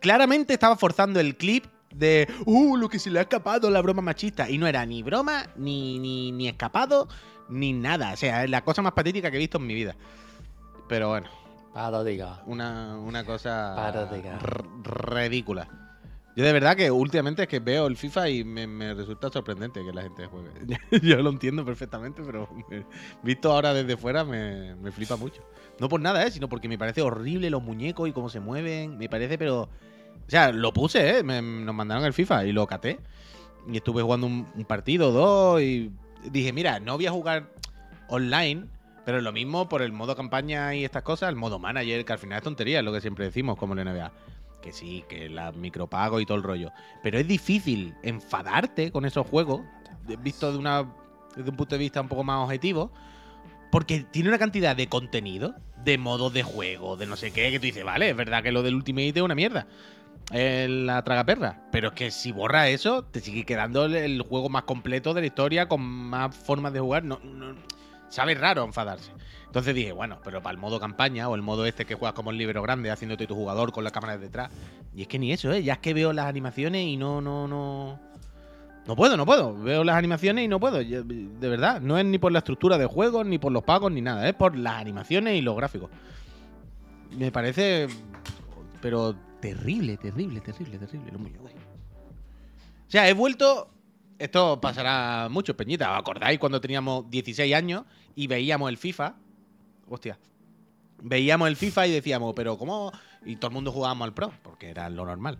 [0.00, 4.02] Claramente estaba forzando el clip de, uh, lo que se le ha escapado, la broma
[4.02, 4.48] machista.
[4.50, 7.08] Y no era ni broma, ni, ni, ni escapado,
[7.48, 8.12] ni nada.
[8.12, 9.94] O sea, es la cosa más patética que he visto en mi vida.
[10.88, 11.28] Pero bueno.
[11.72, 12.42] Paródica.
[12.46, 14.38] una, una cosa Paródica.
[14.82, 15.68] ridícula.
[16.34, 19.82] Yo de verdad que últimamente es que veo el FIFA y me, me resulta sorprendente
[19.82, 20.50] que la gente juegue.
[21.02, 22.84] Yo lo entiendo perfectamente, pero me-
[23.22, 25.42] visto ahora desde fuera me, me flipa mucho.
[25.78, 26.30] No por nada, ¿eh?
[26.30, 28.96] sino porque me parece horrible los muñecos y cómo se mueven.
[28.98, 29.62] Me parece, pero...
[29.62, 31.22] O sea, lo puse, ¿eh?
[31.22, 32.98] Me- nos mandaron el FIFA y lo caté.
[33.70, 35.90] Y estuve jugando un, un partido, dos, y
[36.30, 37.48] dije, mira, no voy a jugar
[38.08, 38.66] online,
[39.04, 42.18] pero lo mismo por el modo campaña y estas cosas, el modo manager, que al
[42.18, 44.12] final es tontería, es lo que siempre decimos como en NBA.
[44.62, 46.72] Que sí, que la micropago y todo el rollo.
[47.02, 49.60] Pero es difícil enfadarte con esos juegos,
[50.20, 50.86] visto de una,
[51.36, 52.90] desde un punto de vista un poco más objetivo,
[53.70, 57.58] porque tiene una cantidad de contenido, de modos de juego, de no sé qué, que
[57.58, 59.66] tú dices, vale, es verdad que lo del Ultimate es una mierda.
[60.32, 61.62] Es la tragaperra.
[61.70, 65.20] Pero es que si borra eso, te sigue quedando el, el juego más completo de
[65.20, 67.04] la historia, con más formas de jugar.
[67.04, 67.54] No, no-
[68.08, 69.12] sabe raro enfadarse.
[69.46, 72.30] Entonces dije, bueno, pero para el modo campaña o el modo este que juegas como
[72.30, 74.50] el libro grande, haciéndote tu jugador con la cámara detrás.
[74.94, 75.62] Y es que ni eso, ¿eh?
[75.62, 78.00] Ya es que veo las animaciones y no, no, no.
[78.86, 79.54] No puedo, no puedo.
[79.54, 80.78] Veo las animaciones y no puedo.
[80.78, 84.00] De verdad, no es ni por la estructura de juego, ni por los pagos, ni
[84.00, 84.28] nada.
[84.28, 85.90] Es por las animaciones y los gráficos.
[87.10, 87.88] Me parece.
[88.80, 91.12] Pero terrible, terrible, terrible, terrible.
[91.12, 91.50] lo O
[92.88, 93.70] sea, he vuelto.
[94.18, 95.92] Esto pasará mucho, Peñita.
[95.92, 99.14] ¿Os acordáis cuando teníamos 16 años y veíamos el FIFA?
[99.88, 100.18] Hostia.
[101.02, 102.92] Veíamos el FIFA y decíamos, pero ¿cómo?
[103.26, 105.38] Y todo el mundo jugábamos al Pro, porque era lo normal.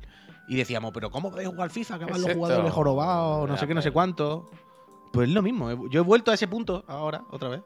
[0.49, 1.99] Y decíamos, pero ¿cómo podéis jugar FIFA?
[1.99, 4.51] Que van ¿Qué los es jugadores jorobados, no Ya, sé qué, no sé cuánto.
[5.13, 5.71] Pues es lo mismo.
[5.71, 7.61] he- Yo he vuelto a ese punto ahora, otra vez.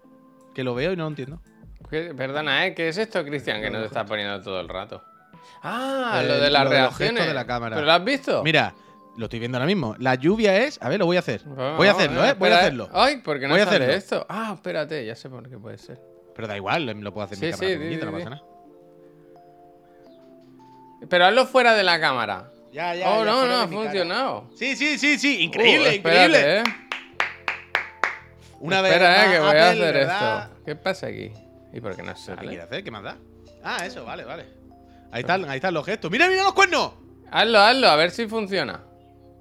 [0.55, 1.41] Que lo veo y no lo entiendo.
[1.91, 2.75] ¿Qué- Perdona, ¿eh?
[2.75, 5.03] ¿Qué es esto, Cristian, que nos está poniendo todo el rato?
[5.63, 7.27] Ah, Eh, lo de las lo reacciones.
[7.27, 7.77] de la cámara.
[7.77, 8.43] ¿Pero lo has visto?
[8.45, 8.73] Mira,
[9.17, 9.95] lo estoy viendo ahora mismo.
[9.99, 10.81] La lluvia es.
[10.83, 11.43] A ver, lo voy a hacer.
[11.45, 12.19] Vamos, Voy a hacerlo, ¿eh?
[12.21, 12.89] Voy a espera, hacerlo.
[12.93, 13.87] Ay, ¿por qué no Voy a hacerlo.
[13.93, 14.27] esto?
[14.29, 16.01] Ah, espérate, ya sé por qué puede ser.
[16.35, 18.43] Pero da igual, lo puedo hacer en mi Sí, cámara sí, no pasa nada.
[21.09, 22.51] Pero hazlo fuera de la cámara.
[22.73, 24.51] Ya, oh, no, no, ha funcionado.
[24.55, 25.43] Sí, sí, sí, sí.
[25.43, 26.59] Increíble, Uh, espérate, increíble.
[26.59, 26.63] ¿eh?
[28.61, 30.43] Una vez Espera, más, eh, que voy a hacer ¿verdad?
[30.51, 30.63] esto.
[30.67, 31.33] ¿Qué pasa aquí?
[31.73, 32.47] ¿Y por qué no ¿Qué sale?
[32.49, 32.85] quiere hacer?
[32.85, 33.17] ¿Qué más da?
[33.65, 34.47] Ah, eso, vale, vale.
[35.11, 36.11] Ahí están, ahí están los gestos.
[36.11, 36.93] ¡Mira, mira los cuernos!
[37.31, 38.83] Hazlo, hazlo, a ver si funciona.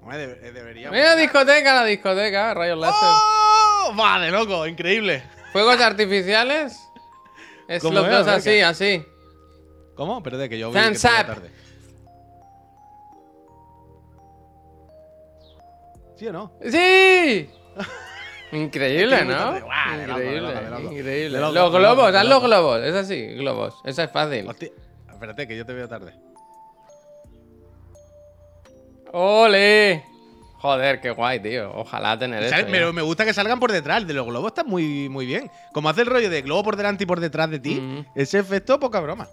[0.01, 0.89] Hombre, eh, debería.
[0.89, 2.97] Mira, discoteca, la discoteca, rayos láser.
[3.03, 3.93] ¡Oh!
[3.95, 5.23] Vale, loco, increíble.
[5.51, 6.79] ¿Fuegos artificiales?
[7.67, 8.63] Es ¿Cómo los dos así, ¿qué?
[8.63, 9.05] así.
[9.93, 10.17] ¿Cómo?
[10.17, 11.51] Espérate, que yo voy tarde.
[16.19, 16.51] ¿Sí o no?
[16.61, 17.49] ¡Sí!
[18.51, 19.57] Increíble, muy ¿no?
[19.57, 20.53] Increíble,
[20.91, 21.39] increíble.
[21.39, 22.81] Los globos, haz los globos.
[22.81, 23.75] Es así, globos.
[23.85, 24.45] Esa es fácil.
[24.45, 24.69] Hostia,
[25.09, 26.13] espérate, que yo te veo tarde.
[29.13, 30.03] ¡Ole!
[30.57, 31.71] Joder, qué guay, tío.
[31.73, 32.67] Ojalá tener eso.
[32.69, 34.05] pero me gusta que salgan por detrás.
[34.05, 35.49] De los globos está muy, muy bien.
[35.73, 38.77] Como hace el rollo de globo por delante y por detrás de ti, ese efecto,
[38.77, 39.29] poca broma.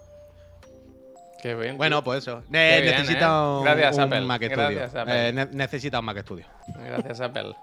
[1.41, 1.77] Qué bien.
[1.77, 2.43] Bueno, pues eso.
[2.49, 3.57] Ne- bien, necesita ¿eh?
[3.59, 4.21] un, Gracias, un Apple.
[4.21, 4.83] Mac Studio.
[4.85, 5.29] Apple.
[5.29, 6.45] Eh, ne- necesita un Mac Studio.
[6.67, 7.55] Gracias, Apple.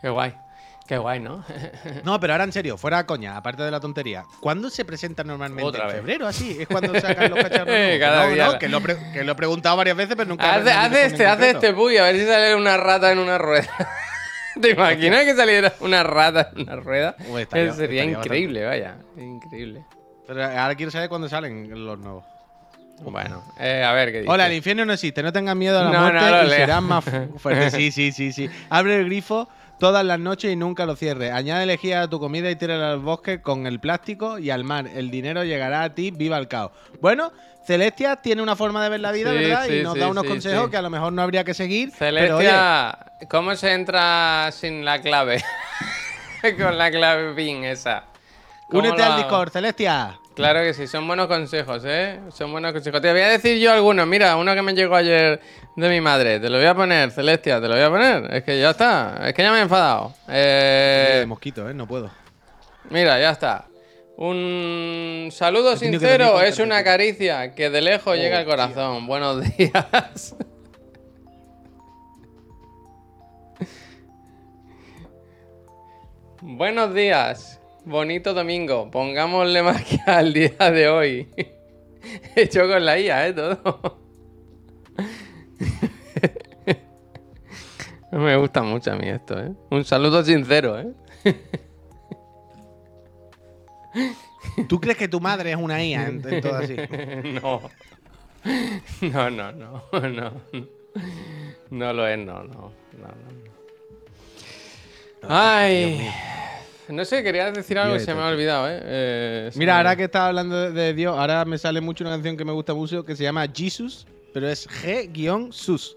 [0.00, 0.34] Qué guay.
[0.86, 1.44] Qué guay, ¿no?
[2.04, 4.24] No, pero ahora en serio, fuera coña, aparte de la tontería.
[4.40, 5.64] ¿Cuándo se presenta normalmente?
[5.68, 5.96] Otra ¿En vez.
[5.98, 6.26] febrero?
[6.26, 7.74] Así, es cuando sacan los cacharros.
[8.00, 10.52] Cada no, día no, la- que lo, que lo he preguntado varias veces, pero nunca.
[10.54, 13.68] Haz, haz este, haz este puy, a ver si sale una rata en una rueda.
[14.60, 17.14] ¿Te imaginas que saliera una rata en una rueda?
[17.28, 18.96] Uy, estaría- Eso sería increíble, vaya.
[19.16, 19.84] Increíble.
[20.26, 22.24] Pero ahora quiero saber cuándo salen los nuevos.
[23.00, 24.30] Bueno, eh, a ver qué dice.
[24.32, 26.56] Hola, el infierno no existe, no tengan miedo a la No, muerte no y lea.
[26.58, 27.70] serás más fu- fuerte.
[27.72, 28.48] Sí, sí, sí, sí.
[28.70, 29.48] Abre el grifo
[29.80, 31.32] todas las noches y nunca lo cierres.
[31.32, 34.86] Añade lejía a tu comida y tírala al bosque con el plástico y al mar.
[34.94, 36.70] El dinero llegará a ti, viva el caos.
[37.00, 37.32] Bueno,
[37.66, 39.64] Celestia tiene una forma de ver la vida, Sí, ¿verdad?
[39.66, 41.92] sí, y nos sí, da unos consejos que a lo mejor no habría que seguir.
[41.98, 45.42] Pero oye, Celestia, ¿cómo se entra sin la clave?
[46.58, 48.04] Con la clave PIN esa.
[48.72, 49.16] ¿Cómo únete lo al?
[49.18, 50.18] Discord, Celestia.
[50.34, 52.18] Claro que sí, son buenos consejos, ¿eh?
[52.32, 53.02] Son buenos consejos.
[53.02, 54.06] Te voy a decir yo algunos.
[54.06, 55.40] Mira, uno que me llegó ayer
[55.76, 56.40] de mi madre.
[56.40, 58.34] Te lo voy a poner, Celestia, te lo voy a poner.
[58.34, 59.20] Es que ya está.
[59.26, 60.14] Es que ya me he enfadado.
[60.28, 61.74] Eh, mosquito, ¿eh?
[61.74, 62.10] No puedo.
[62.88, 63.66] mira, ya está.
[64.16, 68.52] Un saludo sincero es una caricia que de lejos llega al tío.
[68.52, 69.06] corazón.
[69.06, 70.34] Buenos días.
[76.40, 77.61] Buenos días.
[77.84, 78.90] Bonito domingo.
[78.90, 81.28] Pongámosle magia al día de hoy.
[82.36, 83.32] Hecho con la IA, ¿eh?
[83.32, 83.98] Todo.
[88.12, 89.52] Me gusta mucho a mí esto, ¿eh?
[89.70, 90.92] Un saludo sincero, ¿eh?
[94.68, 96.76] ¿Tú crees que tu madre es una IA en, en todo así?
[97.42, 97.62] no.
[99.00, 100.32] No, no, no, no.
[101.70, 102.72] No lo es, no, no.
[102.98, 103.42] no, no.
[105.28, 106.10] Ay.
[106.88, 108.80] No sé, quería decir algo y Dios se me ha olvidado, ¿eh?
[108.82, 112.36] Eh, Mira, me- ahora que estaba hablando de, Dios, ahora me sale mucho una canción
[112.36, 115.96] que me gusta mucho que se llama Jesus, pero es G-Sus.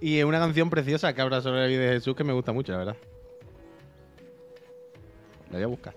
[0.00, 2.52] Y es una canción preciosa que habla sobre la vida de Jesús que me gusta
[2.52, 2.96] mucho, la verdad.
[5.50, 5.94] La voy a buscar.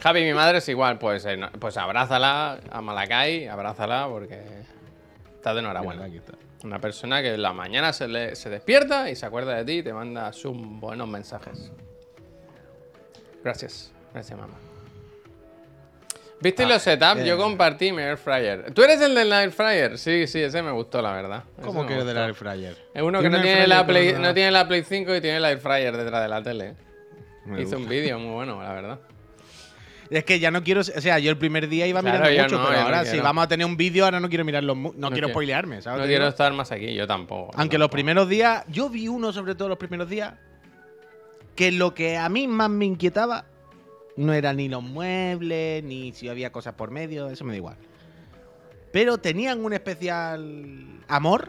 [0.00, 4.40] Javi, mi madre es igual, pues, eh, no- pues abrázala a Malacay, abrázala porque
[5.36, 6.02] Está de enhorabuena.
[6.06, 6.38] Mira, aquí está.
[6.64, 9.72] Una persona que en la mañana se, le- se despierta y se acuerda de ti
[9.78, 11.72] y te manda sus buenos mensajes.
[13.44, 13.92] Gracias.
[14.12, 14.54] Gracias, mamá.
[16.40, 17.20] ¿Viste los setups?
[17.20, 17.26] eh.
[17.26, 18.72] Yo compartí mi air fryer.
[18.74, 19.96] ¿Tú eres el del air fryer?
[19.96, 21.44] Sí, sí, ese me gustó, la verdad.
[21.56, 22.76] Ese ¿Cómo que eres del air fryer?
[22.92, 25.36] Es uno que ¿Tiene no tiene, la Play, no tiene la Play 5 y tiene
[25.36, 26.74] el air fryer detrás de la tele.
[27.44, 28.98] Me Hizo un vídeo muy bueno, la verdad.
[30.10, 30.80] Es que ya no quiero.
[30.80, 33.04] O sea, yo el primer día iba Claro, mirando mucho, no, pero yo no ahora
[33.04, 34.74] si vamos a tener un vídeo, ahora no quiero mirarlo.
[34.74, 36.00] No, No quiero spoilearme, ¿sabes?
[36.00, 37.52] No quiero estar más aquí, yo tampoco.
[37.56, 38.64] Aunque los primeros días.
[38.68, 40.34] Yo vi uno, sobre todo los primeros días.
[41.54, 43.44] Que lo que a mí más me inquietaba.
[44.16, 47.76] No era ni los muebles, ni si había cosas por medio, eso me da igual.
[48.92, 51.48] Pero tenían un especial amor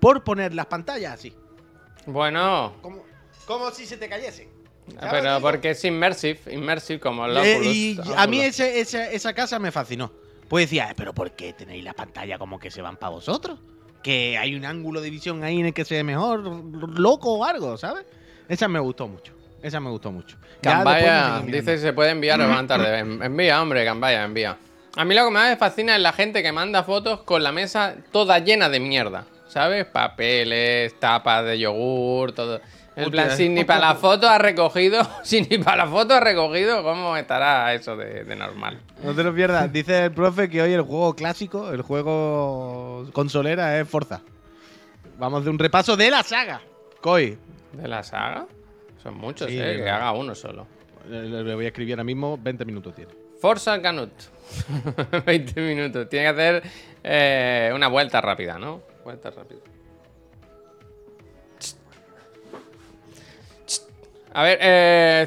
[0.00, 1.34] por poner las pantallas así.
[2.06, 3.02] Bueno, Como,
[3.46, 4.48] como si se te cayesen.
[4.98, 5.10] ¿sabes?
[5.22, 9.34] pero porque es immersive, immersive como el Eh, Oculus, y a mí ese- ese- esa
[9.34, 10.10] casa me fascinó.
[10.48, 13.60] Pues decía, "Eh, pero ¿por qué tenéis la pantalla como que se van para vosotros?
[14.02, 16.40] Que hay un ángulo de visión ahí en el que se ve mejor,
[16.98, 18.04] loco o algo, ¿sabes?
[18.50, 19.32] Esa me gustó mucho.
[19.62, 20.36] Esa me gustó mucho.
[20.60, 22.98] Cambaya dice que se puede enviar o van tarde.
[22.98, 24.56] En- Envía, hombre, Cambaya, envía.
[24.96, 27.52] A mí lo que más me fascina es la gente que manda fotos con la
[27.52, 29.24] mesa toda llena de mierda.
[29.48, 29.84] ¿Sabes?
[29.86, 32.60] Papeles, tapas de yogur, todo.
[32.96, 36.20] En plan, si ni para la foto ha recogido, si ni para la foto ha
[36.20, 38.78] recogido, ¿cómo estará eso de, de normal?
[39.02, 39.72] No te lo pierdas.
[39.72, 44.20] Dice el profe que hoy el juego clásico, el juego consolera es Forza.
[45.18, 46.60] Vamos de un repaso de la saga.
[47.00, 47.38] Koi.
[47.72, 48.46] ¿De la saga?
[49.02, 49.76] Son muchos, Sí, ¿eh?
[49.76, 50.66] Que haga uno solo.
[51.08, 53.12] Le voy a escribir ahora mismo, 20 minutos tiene.
[53.40, 54.12] Forza Canut.
[55.26, 56.08] 20 minutos.
[56.08, 56.62] Tiene que hacer
[57.02, 58.82] eh, una vuelta rápida, ¿no?
[59.02, 59.60] Vuelta rápida.
[64.32, 65.26] A ver, eh,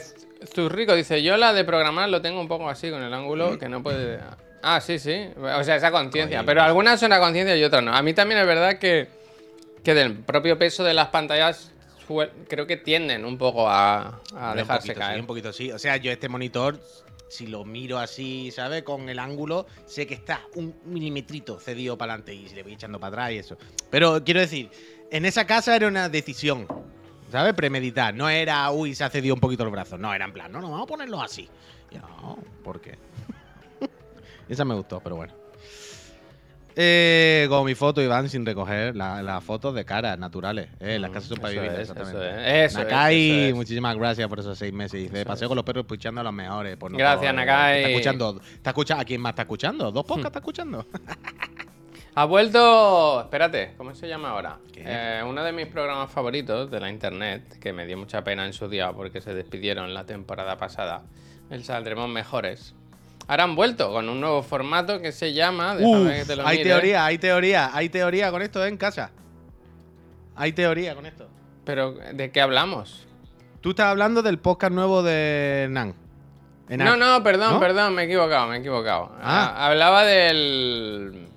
[0.53, 3.67] Zurrico dice, yo la de programar lo tengo un poco así con el ángulo que
[3.67, 4.19] no puede...
[4.61, 5.27] Ah, sí, sí.
[5.35, 6.43] O sea, esa conciencia.
[6.45, 7.93] Pero algunas son a conciencia y otras no.
[7.93, 9.09] A mí también es verdad que,
[9.83, 11.72] que del propio peso de las pantallas
[12.47, 15.15] creo que tienden un poco a, un dejarse poquito caer.
[15.15, 15.71] Sí, un poquito sí.
[15.71, 16.79] O sea, yo este monitor,
[17.27, 18.83] si lo miro así, ¿sabes?
[18.83, 22.99] Con el ángulo, sé que está un milimetrito cedido para adelante y le voy echando
[22.99, 23.57] para atrás y eso.
[23.89, 24.69] Pero quiero decir,
[25.11, 26.67] en esa casa era una decisión,
[27.31, 27.53] ¿sabes?
[27.53, 28.13] Premeditar.
[28.13, 29.97] No era, uy, se ha cedido un poquito el brazo.
[29.97, 31.49] No, era en plan, no, no, vamos a ponerlo así.
[31.91, 32.97] Y no, ¿por qué?
[34.49, 35.42] Esa me gustó, pero bueno.
[36.75, 40.69] Eh, como mi foto, Iván, sin recoger la- las fotos de caras naturales.
[40.79, 42.29] Eh, las casas son para Eso vivir, es, eso exactamente.
[42.65, 43.55] es, eso es, Nakai, eso es.
[43.55, 44.99] muchísimas gracias por esos seis meses.
[45.11, 46.77] Dice, paseo con los perros escuchando a los mejores.
[46.79, 47.77] No Gracias, Nakai.
[47.77, 49.91] Está escuchando, está escuchando, ¿A quién más está escuchando?
[49.91, 50.85] ¿Dos podcasts está escuchando?
[52.15, 53.21] Ha vuelto.
[53.21, 54.59] Espérate, ¿cómo se llama ahora?
[54.75, 58.53] Eh, uno de mis programas favoritos de la internet, que me dio mucha pena en
[58.53, 61.01] su día porque se despidieron la temporada pasada.
[61.49, 62.75] El Saldremos Mejores.
[63.27, 65.75] Ahora han vuelto con un nuevo formato que se llama.
[65.75, 66.69] Déjame Uf, que te lo hay mire.
[66.69, 69.11] teoría, hay teoría, hay teoría con esto eh, en casa.
[70.35, 71.27] Hay teoría con esto.
[71.63, 73.07] Pero, ¿de qué hablamos?
[73.61, 75.95] Tú estás hablando del podcast nuevo de Nan.
[76.67, 76.87] Enac.
[76.87, 77.59] No, no, perdón, ¿No?
[77.59, 79.11] perdón, me he equivocado, me he equivocado.
[79.21, 79.53] Ah.
[79.55, 81.27] Ah, hablaba del.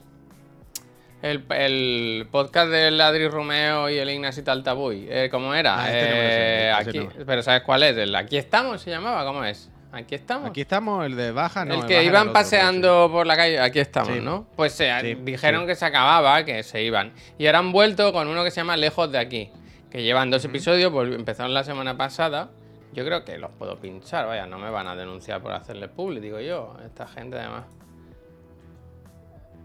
[1.22, 5.06] El, el podcast del Adri Romeo y el Ignacio Taltabuy.
[5.08, 5.82] Eh, ¿Cómo era?
[5.82, 7.26] Ah, este no me lo sé, Eh, aquí, no.
[7.26, 7.96] Pero ¿sabes cuál es?
[7.96, 9.70] El Aquí estamos se llamaba, ¿cómo es?
[9.96, 10.50] Aquí estamos.
[10.50, 11.74] Aquí estamos, el de baja, no.
[11.74, 14.20] el que iban el otro, paseando por la calle, aquí estamos, Sí.
[14.20, 14.46] ¿no?
[14.56, 17.12] Pues eh, Sí, dijeron que se acababa, que se iban.
[17.38, 19.50] Y ahora han vuelto con uno que se llama Lejos de aquí,
[19.90, 22.50] que llevan dos episodios, volvi- empezaron la semana pasada.
[22.92, 26.22] Yo creo que los puedo pinchar, vaya, no me van a denunciar por hacerle public,
[26.22, 27.64] digo yo, esta gente además.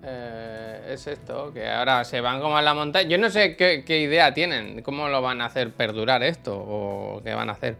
[0.04, 3.08] Eh, es esto, que ahora se van como a la montaña.
[3.08, 7.22] Yo no sé qué, qué idea tienen, cómo lo van a hacer perdurar esto, o
[7.24, 7.78] qué van a hacer.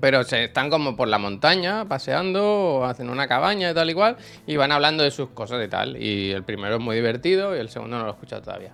[0.00, 4.16] Pero se están como por la montaña, paseando, hacen una cabaña y tal y cual,
[4.46, 5.96] y van hablando de sus cosas y tal.
[6.02, 8.72] Y el primero es muy divertido y el segundo no lo he escuchado todavía.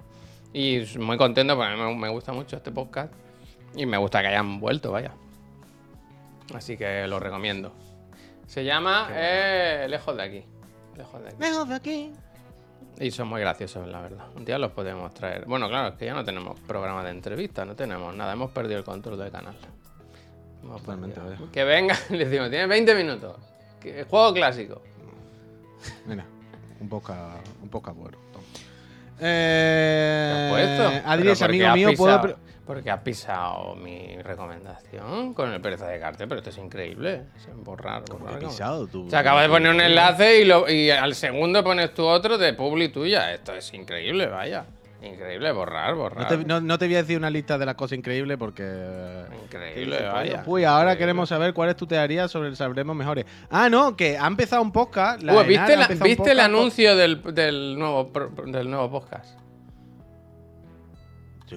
[0.52, 3.12] Y muy contento porque a mí me, me gusta mucho este podcast.
[3.74, 5.12] Y me gusta que hayan vuelto, vaya.
[6.54, 7.72] Así que lo recomiendo.
[8.46, 10.44] Se llama eh, Lejos de aquí.
[10.96, 11.36] Lejos de aquí.
[11.38, 12.12] Lejos de aquí.
[12.98, 14.26] Y son muy graciosos, la verdad.
[14.34, 15.44] Un día los podemos traer.
[15.44, 18.32] Bueno, claro, es que ya no tenemos programa de entrevista, no tenemos nada.
[18.32, 19.54] Hemos perdido el control del canal.
[20.62, 21.38] Totalmente, vaya.
[21.52, 23.36] Que venga, le decimos, tiene 20 minutos.
[23.80, 24.82] Que- juego clásico.
[26.06, 26.24] Mira,
[26.80, 28.18] un poca, un poca bueno.
[29.20, 31.02] Eh.
[31.04, 32.16] Adri es ¿por qué amigo mío, puedo.
[32.16, 36.58] pisado- pre- Porque has pisado mi recomendación con el pereza de carte, pero esto es
[36.58, 37.22] increíble.
[37.36, 39.08] Es borrar, ¿Cómo borrar, pisado tú?
[39.08, 42.52] Se acaba de poner un enlace y, lo- y al segundo pones tú otro de
[42.52, 43.32] publi tuya.
[43.32, 44.66] Esto es increíble, vaya.
[45.00, 46.26] Increíble, borrar, No borrar.
[46.26, 48.64] te, no- no te voy a decir una lista de las cosas increíbles porque.
[49.44, 50.42] Increíble, ¿Qué vaya.
[50.44, 50.98] Uy, ahora Increíble.
[50.98, 53.24] queremos saber cuál es tu teoría sobre el Sabremos Mejores.
[53.48, 55.22] Ah, no, que ha empezado un podcast.
[55.22, 57.78] la Uy, Enar ¿Viste, ha la- empezado un ¿viste el podcast con- anuncio del, del,
[57.78, 58.10] nuevo,
[58.46, 59.38] del nuevo podcast?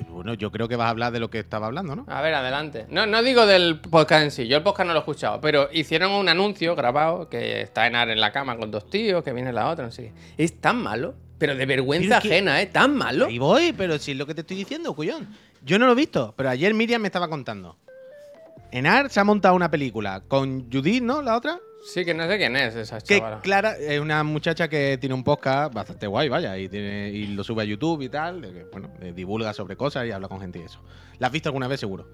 [0.09, 2.05] Bueno, yo creo que vas a hablar de lo que estaba hablando, ¿no?
[2.07, 2.85] A ver, adelante.
[2.89, 5.67] No, no digo del podcast en sí, yo el podcast no lo he escuchado, pero
[5.73, 9.51] hicieron un anuncio grabado que está Enar en la cama con dos tíos, que viene
[9.51, 10.43] la otra, no sé qué.
[10.43, 12.67] Es tan malo, pero de vergüenza Pero que- ajena, ¿eh?
[12.67, 13.25] Tan malo.
[13.25, 15.27] Ahí voy, pero si es lo que te estoy diciendo, cuyón.
[15.65, 17.75] Yo no lo he visto, pero ayer Miriam me estaba contando.
[18.71, 21.21] Enar se ha montado una película con Judith, ¿no?
[21.21, 21.59] La otra.
[21.83, 23.41] Sí, que no sé quién es esa Que chavala.
[23.41, 27.43] Clara es una muchacha que tiene un podcast bastante guay, vaya, y, tiene, y lo
[27.43, 28.39] sube a YouTube y tal.
[28.41, 30.79] que, bueno, divulga sobre cosas y habla con gente y eso.
[31.17, 32.07] ¿La has visto alguna vez, seguro?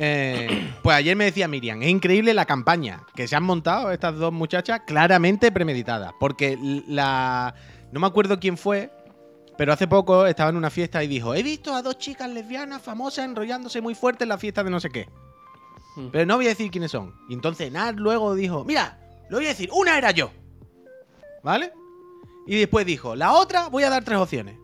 [0.00, 4.14] Eh, pues ayer me decía Miriam, es increíble la campaña que se han montado estas
[4.16, 6.12] dos muchachas claramente premeditadas.
[6.20, 7.54] Porque la.
[7.92, 8.90] No me acuerdo quién fue,
[9.56, 12.82] pero hace poco estaba en una fiesta y dijo: He visto a dos chicas lesbianas
[12.82, 15.08] famosas enrollándose muy fuerte en la fiesta de no sé qué.
[15.96, 16.08] Mm.
[16.12, 17.14] Pero no voy a decir quiénes son.
[17.28, 18.98] Y entonces Nat luego dijo, mira,
[19.28, 20.30] lo voy a decir, una era yo.
[21.42, 21.72] ¿Vale?
[22.46, 24.58] Y después dijo, la otra voy a dar tres opciones.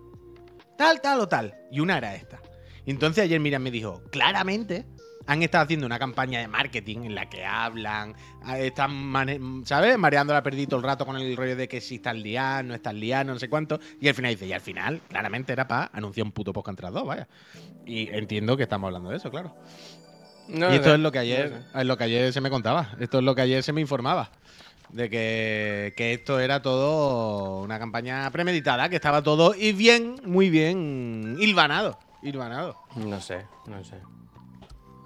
[0.78, 1.54] Tal, tal o tal.
[1.70, 2.40] Y una era esta.
[2.86, 4.86] Y entonces ayer Miriam me dijo, claramente
[5.26, 9.96] han estado haciendo una campaña de marketing en la que hablan, ah, están, mane- ¿sabes?
[9.98, 12.74] Mareando la perdí todo el rato con el rollo de que si están liados, no
[12.74, 13.80] están liados, no sé cuánto.
[14.00, 16.84] Y al final dice, y al final, claramente era para anunciar un puto podcast entre
[16.84, 17.26] las dos, vaya.
[17.86, 19.54] Y entiendo que estamos hablando de eso, claro.
[20.48, 22.90] No y esto es lo que ayer, no es lo que ayer se me contaba.
[23.00, 24.30] Esto es lo que ayer se me informaba.
[24.90, 30.50] De que, que esto era todo una campaña premeditada, que estaba todo y bien, muy
[30.50, 31.98] bien hilvanado.
[32.22, 32.76] Hilvanado.
[32.96, 33.96] No sé, no sé.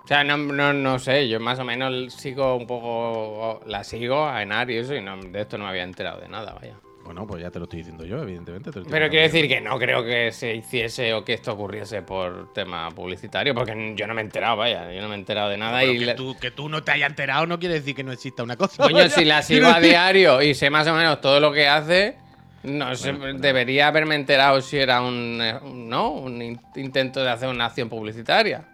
[0.09, 4.27] O sea, no, no, no sé, yo más o menos sigo un poco, la sigo
[4.27, 6.77] a Enar y eso, y no, de esto no me había enterado de nada, vaya.
[7.05, 8.71] Bueno, pues ya te lo estoy diciendo yo, evidentemente.
[8.71, 11.53] te lo estoy Pero quiero decir que no creo que se hiciese o que esto
[11.53, 15.19] ocurriese por tema publicitario, porque yo no me he enterado, vaya, yo no me he
[15.19, 15.99] enterado de nada Pero y...
[15.99, 18.57] que, tú, que tú no te hayas enterado no quiere decir que no exista una
[18.57, 18.83] cosa.
[18.83, 19.11] Coño, vaya.
[19.11, 22.17] si la sigo a diario y sé más o menos todo lo que hace,
[22.63, 26.13] no sé, debería haberme enterado si era un, eh, un- ¿no?
[26.13, 28.65] un in- intento de hacer una acción publicitaria.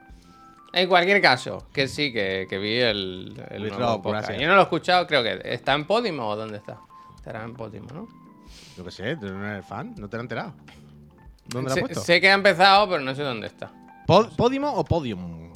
[0.75, 4.33] En cualquier caso, que sí, que, que vi el, el nuevo podcast.
[4.33, 6.79] Yo no lo he escuchado, creo que está en Podimo o dónde está.
[7.17, 8.09] Estará en Podimo, ¿no?
[8.77, 10.55] Yo qué sé, tú no eres fan, no te lo has enterado.
[11.47, 12.01] ¿Dónde lo has puesto?
[12.01, 13.71] sé que ha empezado, pero no sé dónde está.
[14.07, 15.53] Pod- ¿Podimo o Podium?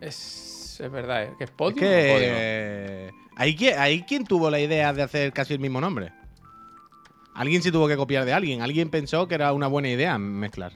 [0.00, 1.32] Es, es verdad, ¿eh?
[1.36, 1.80] que es Es Podimo.
[1.80, 2.32] que o Podimo?
[2.38, 6.12] eh, ahí, qui- ahí quién tuvo la idea de hacer casi el mismo nombre.
[7.34, 8.62] Alguien se tuvo que copiar de alguien.
[8.62, 10.72] Alguien pensó que era una buena idea mezclar.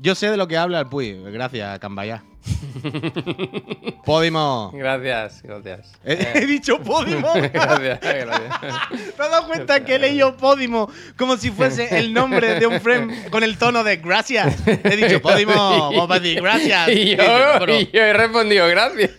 [0.00, 1.20] Yo sé de lo que habla el Puy.
[1.32, 2.22] Gracias, Cambaya.
[4.04, 4.70] Podimo.
[4.74, 5.92] Gracias, gracias.
[6.04, 7.32] He, Eh, he dicho Podimo.
[7.52, 8.60] gracias, gracias.
[9.16, 12.80] ¿Te has dado cuenta que he leído Podimo como si fuese el nombre de un
[12.80, 14.56] friend con el tono de gracias?
[14.66, 16.88] He dicho Podimo, vamos a decir gracias.
[16.90, 17.22] Y yo,
[17.68, 19.10] y yo he respondido gracias.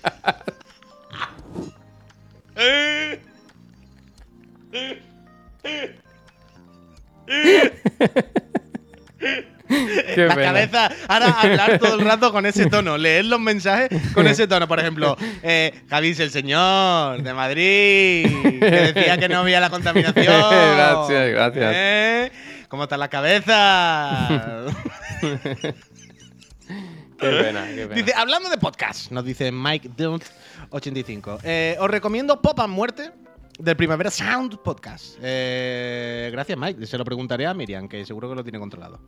[10.16, 10.48] Qué la pena.
[10.48, 14.68] cabeza, ahora hablar todo el rato con ese tono, leer los mensajes con ese tono.
[14.68, 20.26] Por ejemplo, eh, Javi el señor de Madrid, que decía que no había la contaminación.
[20.76, 21.74] Gracias, gracias.
[21.76, 22.32] ¿Eh?
[22.68, 24.66] ¿Cómo está la cabeza?
[27.20, 27.96] Qué pena, qué pena.
[27.96, 30.24] dice, hablando de podcast, nos dice Mike Dunt
[30.70, 31.40] 85.
[31.44, 33.12] Eh, os recomiendo Pop and Muerte
[33.60, 35.18] del Primavera Sound Podcast.
[35.22, 36.86] Eh, gracias, Mike.
[36.86, 39.02] Se lo preguntaré a Miriam, que seguro que lo tiene controlado.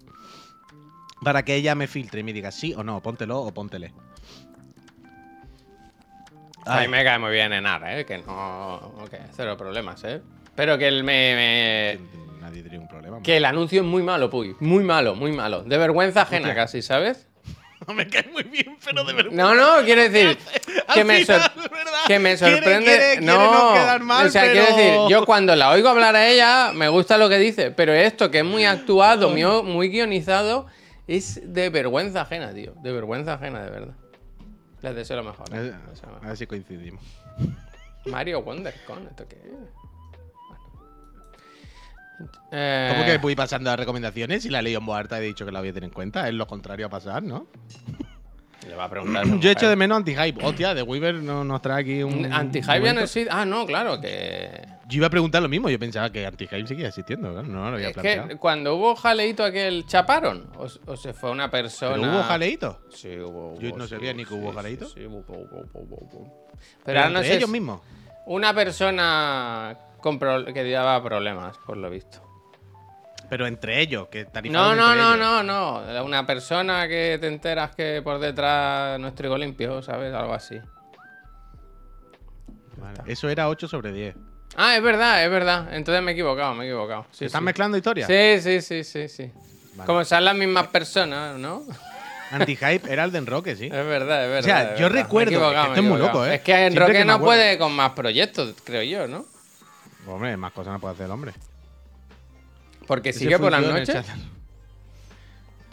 [1.24, 3.94] Para que ella me filtre y me diga sí o no, póntelo o póntele.
[6.66, 8.06] A mí me cae muy bien Enar, ¿eh?
[8.06, 8.76] Que no.
[9.02, 10.22] Ok, cero problemas, ¿eh?
[10.56, 11.36] Pero que el me.
[11.36, 13.22] me- Nadie tiene un problema.
[13.22, 14.56] que el anuncio es muy malo, Puy.
[14.60, 15.64] Muy malo, muy malo.
[15.64, 16.56] De vergüenza ajena Hostia.
[16.56, 17.28] casi, ¿sabes?
[17.88, 19.32] No me cae muy bien, pero de verdad.
[19.32, 20.38] No, no, quiero decir.
[20.94, 21.26] Que, me que
[22.38, 22.86] sorprende.
[22.86, 25.90] quiere- quiere no, no quedar mal, o sea, pero- quiero decir, yo cuando la oigo
[25.90, 29.44] hablar a ella, me gusta lo que dice, pero esto que es muy actuado, muy,
[29.64, 30.68] muy guionizado,
[31.08, 32.74] es de vergüenza ajena, tío.
[32.82, 33.96] De vergüenza ajena, de verdad.
[34.82, 35.54] Les deseo lo mejor.
[35.54, 35.74] A ¿eh?
[35.74, 37.04] lo a ver si coincidimos.
[38.06, 39.52] Mario WonderCon, ¿esto qué es?
[40.50, 42.32] Bueno.
[42.52, 45.28] Eh, ¿Cómo que voy pasando las recomendaciones y la leído en voz alta y he
[45.28, 46.28] dicho que la voy a tener en cuenta?
[46.28, 47.48] Es lo contrario a pasar, ¿no?
[48.68, 49.24] Le va a preguntar.
[49.26, 50.44] a su Yo he hecho de menos anti-hype.
[50.44, 52.32] Hostia, The Weaver no, nos trae aquí un.
[52.32, 53.30] Anti-hype ya no existe.
[53.32, 54.62] Ah, no, claro, que.
[54.88, 55.70] Yo iba a preguntar lo mismo.
[55.70, 57.32] Yo pensaba que anti-hype seguía existiendo.
[57.32, 57.44] ¿no?
[57.44, 58.28] No lo había Es planteado.
[58.28, 60.50] que cuando hubo jaleito aquel, ¿chaparon?
[60.58, 61.96] ¿O, o se fue una persona.
[61.96, 62.82] ¿Pero hubo jaleíto?
[62.90, 63.58] Sí, hubo.
[63.60, 64.90] Yo hubo, no sí, sabía ni que hubo sí, jaleito.
[64.90, 66.48] Sí, hubo, hubo, hubo, hubo, hubo.
[66.54, 67.36] Pero Pero ahora no sé.
[67.38, 67.82] ellos mismos.
[68.26, 72.22] Una persona con pro- que daba problemas, por lo visto.
[73.32, 75.46] Pero entre ellos, que No, tarifados no, entre no, ellos.
[75.46, 76.04] no, no.
[76.04, 80.14] Una persona que te enteras que por detrás no es trigo limpio, ¿sabes?
[80.14, 80.60] Algo así.
[82.76, 84.16] Vale, Eso era 8 sobre 10.
[84.58, 85.74] Ah, es verdad, es verdad.
[85.74, 87.06] Entonces me he equivocado, me he equivocado.
[87.12, 87.46] Sí, ¿Se están sí.
[87.46, 88.06] mezclando historias?
[88.10, 89.32] Sí, sí, sí, sí, sí.
[89.76, 89.88] Vale.
[89.88, 91.64] Como son las mismas personas, ¿no?
[92.32, 93.68] Anti-hype era el de Enroque, sí.
[93.68, 94.44] Es verdad, es verdad.
[94.44, 96.36] sea, es yo recuerdo, me esto es muy loco, ¿eh?
[96.36, 99.26] Es que en Siempre Roque que no puede con más proyectos, creo yo, ¿no?
[100.06, 101.32] Hombre, más cosas no puede hacer el hombre.
[102.92, 104.06] Porque sigue por las noches.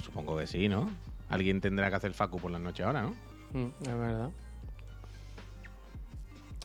[0.04, 0.88] Supongo que sí, ¿no?
[1.28, 3.16] Alguien tendrá que hacer Facu por las noches ahora, ¿no?
[3.54, 4.30] Mm, es verdad.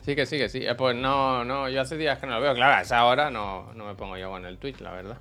[0.04, 0.58] Sí, que sí, que sí.
[0.64, 2.54] Eh, Pues no, no, yo hace días que no lo veo.
[2.54, 5.16] Claro, a esa hora no, no me pongo yo con el Twitch, la verdad.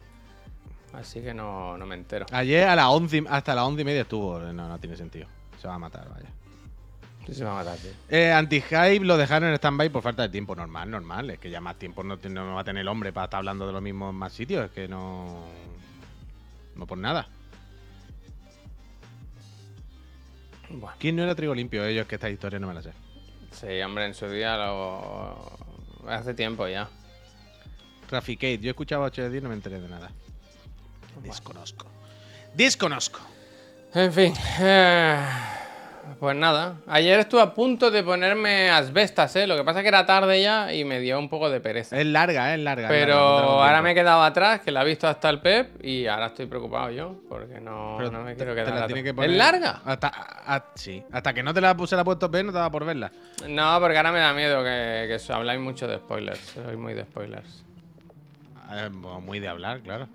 [0.93, 2.27] Así que no, no me entero.
[2.31, 4.37] Ayer a las 11, y- hasta las 11 y media estuvo.
[4.37, 5.25] No, no tiene sentido.
[5.59, 6.29] Se va a matar, vaya.
[7.25, 7.89] Sí, se va a matar, sí.
[8.09, 10.55] Eh, Anti-hype lo dejaron en stand-by por falta de tiempo.
[10.55, 11.29] Normal, normal.
[11.29, 13.65] Es que ya más tiempo no, no va a tener el hombre para estar hablando
[13.65, 14.65] de lo mismo en más sitios.
[14.65, 15.45] Es que no.
[16.75, 17.27] No por nada.
[20.69, 21.85] Bueno, ¿Quién no era trigo limpio?
[21.85, 22.91] Ellos que esta historia no me la sé.
[23.51, 25.57] sí, hombre, en su día lo.
[26.07, 26.89] Hace tiempo ya.
[28.09, 28.57] Traficate.
[28.59, 30.11] Yo escuchaba 8 de 10 y no me enteré de nada.
[31.21, 31.85] Desconozco.
[32.53, 33.19] Desconozco.
[33.93, 34.33] En fin.
[34.59, 35.19] eh,
[36.19, 36.75] pues nada.
[36.87, 39.47] Ayer estuve a punto de ponerme asbestas, ¿eh?
[39.47, 41.99] Lo que pasa es que era tarde ya y me dio un poco de pereza.
[41.99, 42.87] Es larga, es larga.
[42.87, 45.83] es Pero larga, ahora me he quedado atrás, que la ha visto hasta el Pep,
[45.83, 49.31] y ahora estoy preocupado yo, porque no, no me quiero quedar la que ¿Es poner-
[49.37, 49.81] larga?
[49.85, 51.03] Hasta, a- sí.
[51.11, 53.11] Hasta que no te la puse la puesto P, no te va por verla.
[53.47, 56.39] No, porque ahora me da miedo que, que habláis mucho de spoilers.
[56.39, 57.63] Soy muy de spoilers.
[58.71, 60.07] Eh, bueno, muy de hablar, claro.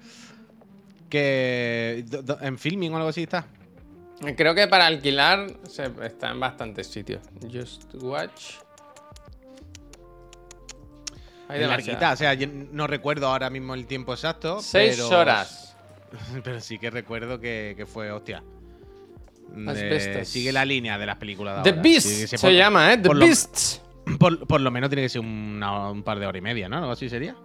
[1.08, 2.04] Que.
[2.06, 3.44] do- do- ¿En filming o algo así está?
[4.36, 7.22] Creo que para alquilar se- está en bastantes sitios.
[7.52, 8.54] Just Watch.
[11.48, 14.60] Hay larguita, o sea, yo no recuerdo ahora mismo el tiempo exacto.
[14.60, 15.64] Seis pero- horas.
[16.44, 18.42] Pero sí que recuerdo que, que fue, hostia.
[19.54, 21.82] Las Eh, sigue la línea de las películas de The ahora.
[21.82, 22.96] Beast Sí, que se, por- llama, ¿eh?
[22.98, 23.78] The por lo- Beast.
[24.18, 26.78] Por, por lo menos tiene que ser una- un par de horas y media, ¿no?
[26.78, 27.36] Algo así sería.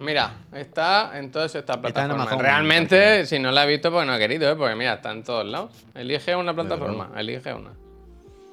[0.00, 2.26] Mira, está en todas estas plataformas.
[2.26, 4.56] Amazon, Realmente, si no la he visto, pues no he querido, ¿eh?
[4.56, 5.72] Porque mira, está en todos lados.
[5.94, 7.70] Elige una plataforma, elige una.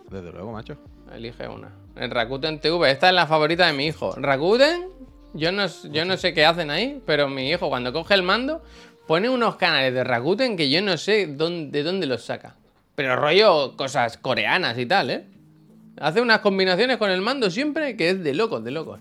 [0.10, 0.78] Desde luego, macho.
[1.14, 1.70] Elige una.
[1.96, 2.92] En Rakuten TV.
[2.92, 4.14] Esta es la favorita de mi hijo.
[4.16, 4.88] Rakuten,
[5.34, 8.62] yo no, yo no sé qué hacen ahí, pero mi hijo cuando coge el mando
[9.08, 12.56] pone unos canales de Rakuten que yo no sé dónde, de dónde los saca.
[12.96, 15.26] Pero rollo cosas coreanas y tal, ¿eh?
[16.00, 19.00] Hace unas combinaciones con el mando siempre que es de locos, de locos.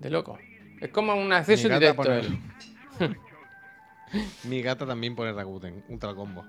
[0.00, 0.38] De locos.
[0.80, 2.02] Es como un acceso directo.
[2.02, 2.38] pone- él.
[4.44, 6.44] Mi gata también pone Rakuten, Ultra Combo.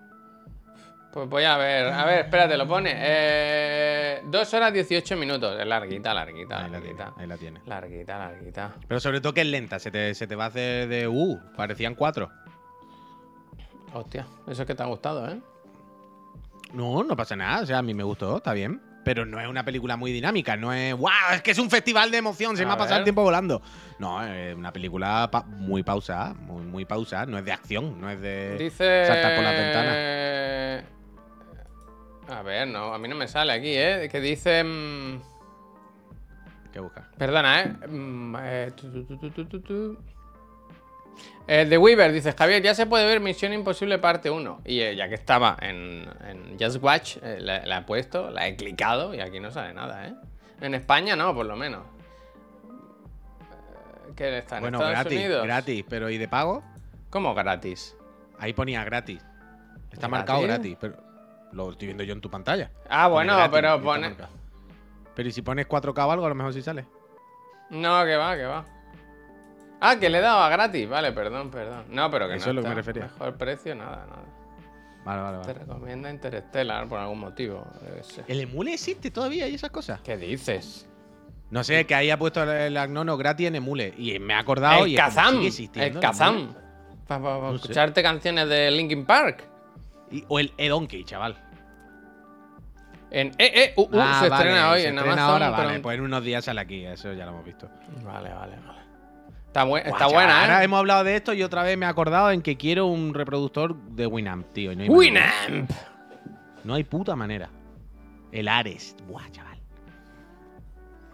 [1.11, 1.87] Pues voy a ver.
[1.87, 2.91] A ver, espérate, lo pone.
[2.95, 5.57] Eh, dos horas 18 minutos.
[5.59, 7.13] Es larguita, larguita, Ahí la tiene, larguita.
[7.17, 7.61] ahí la tiene.
[7.65, 8.75] Larguita, larguita.
[8.87, 11.07] Pero sobre todo que es lenta, se te, se te va a hacer de.
[11.07, 12.29] Uh, parecían cuatro.
[13.93, 15.39] Hostia, eso es que te ha gustado, ¿eh?
[16.73, 17.63] No, no pasa nada.
[17.63, 18.79] O sea, a mí me gustó, está bien.
[19.07, 20.93] Pero no es una película muy dinámica, no es.
[20.93, 21.09] ¡Wow!
[21.33, 23.61] Es que es un festival de emoción, se A me ha pasado el tiempo volando.
[23.99, 27.25] No, es una película pa- muy pausada, muy, muy pausada.
[27.25, 28.57] No es de acción, no es de.
[28.57, 29.05] Dice.
[29.07, 30.83] saltar por las ventanas.
[32.29, 34.09] A ver, no, a mí no me sale aquí, ¿eh?
[34.11, 34.61] Que dice.
[34.61, 35.21] mm,
[36.73, 37.05] ¿Qué buscas?
[37.17, 37.87] Perdona, ¿eh?
[37.87, 39.97] Mm, eh, tu, tu, tu,
[41.47, 44.61] El de Weaver dice, Javier, ya se puede ver Misión Imposible parte 1.
[44.65, 48.47] Y eh, ya que estaba en, en Just Watch, eh, la, la he puesto, la
[48.47, 50.13] he clicado y aquí no sale nada, ¿eh?
[50.59, 51.83] En España no, por lo menos.
[53.39, 55.43] Eh, ¿Qué está en Bueno, Estados gratis, Unidos?
[55.45, 55.85] gratis.
[55.87, 56.63] Pero ¿y de pago?
[57.09, 57.95] ¿Cómo gratis?
[58.39, 59.19] Ahí ponía gratis.
[59.91, 60.09] Está ¿Gratis?
[60.09, 60.97] marcado gratis, pero
[61.53, 62.71] lo estoy viendo yo en tu pantalla.
[62.89, 64.15] Ah, bueno, gratis pero pone...
[65.15, 66.85] Pero ¿y si pones 4K o algo, a lo mejor sí sale.
[67.69, 68.65] No, que va, que va.
[69.79, 70.89] Ah, que le he dado a gratis.
[70.89, 71.85] Vale, perdón, perdón.
[71.89, 73.03] No, pero que Eso no es lo que me refería.
[73.03, 74.23] Mejor precio, nada, nada.
[75.05, 75.59] Vale, vale, Te vale.
[75.65, 77.65] recomienda Interstellar por algún motivo.
[77.81, 78.25] debe ser.
[78.27, 80.01] ¿El emule existe todavía y esas cosas?
[80.01, 80.87] ¿Qué dices?
[81.49, 83.93] No sé, que ahí ha puesto el, Agnono gratis en emule.
[83.97, 85.35] Y me ha acordado el y Kazam.
[85.35, 86.53] sigue existiendo El Kazam.
[87.07, 87.55] Para No sé.
[87.57, 89.43] escucharte canciones de Linkin Park.
[90.11, 91.37] Y- o el Edonkey, chaval.
[93.09, 95.43] En E, E, U, U, Ah, se vale, estrena hoy se en estrena Amazon.
[95.43, 95.79] ahora, vale.
[95.79, 97.69] Pues en unos días sale aquí, eso ya lo hemos visto.
[98.03, 98.76] Vale, vale, vale.
[99.57, 100.65] Está, buena, Ahora ¿eh?
[100.65, 103.75] hemos hablado de esto y otra vez me he acordado en que quiero un reproductor
[103.75, 104.71] de Winamp, tío.
[104.71, 104.93] no manera.
[104.93, 105.71] Winamp.
[106.63, 107.49] No hay puta manera.
[108.31, 108.95] El Ares.
[109.07, 109.57] Buah, chaval.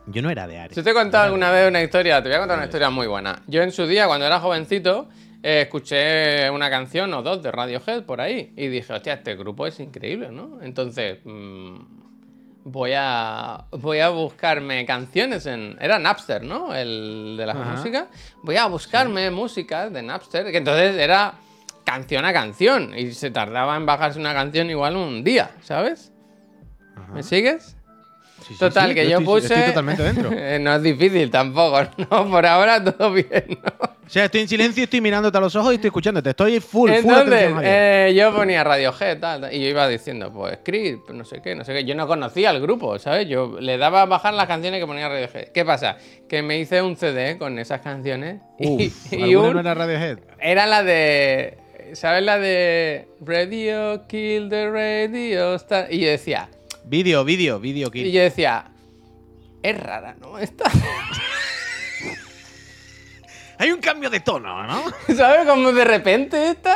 [0.07, 0.75] Yo no era de Ares.
[0.75, 3.07] Si te he contado alguna vez una historia, te voy a contar una historia muy
[3.07, 3.41] buena.
[3.47, 5.07] Yo en su día, cuando era jovencito,
[5.41, 9.65] eh, escuché una canción o dos de Radiohead por ahí y dije, hostia, este grupo
[9.67, 10.61] es increíble, ¿no?
[10.61, 12.02] Entonces, mm,
[12.65, 16.73] voy a voy a buscarme canciones en era Napster, ¿no?
[16.73, 17.63] El de la Ajá.
[17.71, 18.07] música.
[18.41, 21.33] Voy a buscarme música de Napster, que entonces era
[21.83, 26.11] canción a canción y se tardaba en bajarse una canción igual un día, ¿sabes?
[27.13, 27.75] ¿Me sigues?
[28.47, 29.45] Sí, sí, Total, sí, que yo estoy- puse.
[29.53, 30.29] Estoy totalmente dentro.
[30.61, 32.29] no es difícil tampoco, ¿no?
[32.29, 33.93] Por ahora todo bien, ¿no?
[34.05, 36.29] O sea, estoy en silencio y estoy mirándote a los ojos y estoy escuchándote.
[36.31, 37.53] Estoy full, full Entonces.
[37.53, 37.61] Javier.
[37.63, 41.55] eh, yo ponía Radiohead, tal, tal, y yo iba diciendo, pues, Creed, no sé qué,
[41.55, 41.85] no sé qué.
[41.85, 43.27] Yo no conocía al grupo, ¿sabes?
[43.29, 45.47] Yo le daba a bajar las canciones que ponía Radiohead.
[45.53, 45.97] ¿Qué pasa?
[46.27, 49.59] Que me hice un CD con esas canciones y, Uf, y ¿alguna un- no
[50.41, 51.57] era la de.
[51.93, 55.87] ¿Sabes la de Radio Kill the Radio Star?
[55.93, 56.49] Y yo decía,
[56.85, 58.11] Vídeo, vídeo, vídeo y kill.
[58.11, 58.65] yo decía,
[59.61, 60.37] es rara, ¿no?
[60.37, 60.65] Esta.
[63.57, 64.83] Hay un cambio de tono, ¿no?
[65.15, 65.47] ¿Sabes?
[65.47, 66.75] Como de repente esta.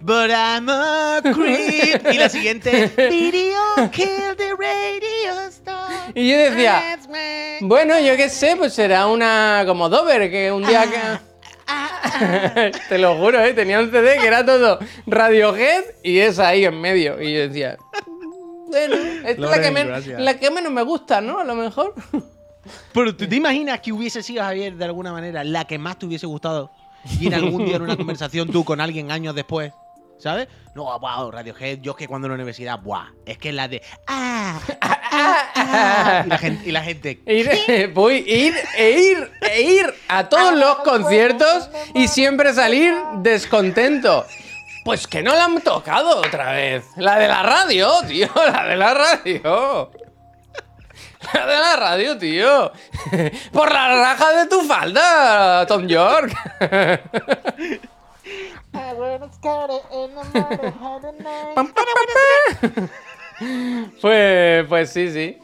[0.00, 2.12] But I'm a creep.
[2.12, 2.90] Y la siguiente.
[2.96, 6.10] Video kill the radio star.
[6.14, 6.98] Y yo decía,
[7.60, 11.32] bueno, yo qué sé, pues será una como Dover, que un día que.
[12.88, 13.54] Te lo juro, ¿eh?
[13.54, 17.20] tenía un CD que era todo Radiohead y esa ahí en medio.
[17.22, 17.78] Y yo decía,
[18.72, 19.38] bueno, esta es
[20.18, 21.38] la que, la menos me gusta, ¿no?
[21.38, 21.94] A lo mejor.
[22.92, 26.06] Pero ¿tú te imaginas que hubiese sido Javier de alguna manera la que más te
[26.06, 26.70] hubiese gustado?
[27.20, 29.72] Y en algún día en una conversación tú con alguien años después,
[30.18, 30.48] ¿sabes?
[30.74, 33.68] No, wow, Radiohead, yo es que cuando en la universidad, buah, es que es la
[33.68, 38.90] de ah, ah, ah, ah", y la gente, y la gente Ir, voy ir e
[38.90, 44.24] ir e ir a todos los conciertos y siempre salir descontento.
[44.84, 46.84] Pues que no la han tocado otra vez.
[46.96, 48.28] La de la radio, tío.
[48.34, 49.90] La de la radio.
[51.32, 52.72] La de la radio, tío.
[53.52, 56.32] Por la raja de tu falda, Tom York.
[64.00, 65.38] Pues, pues sí, sí.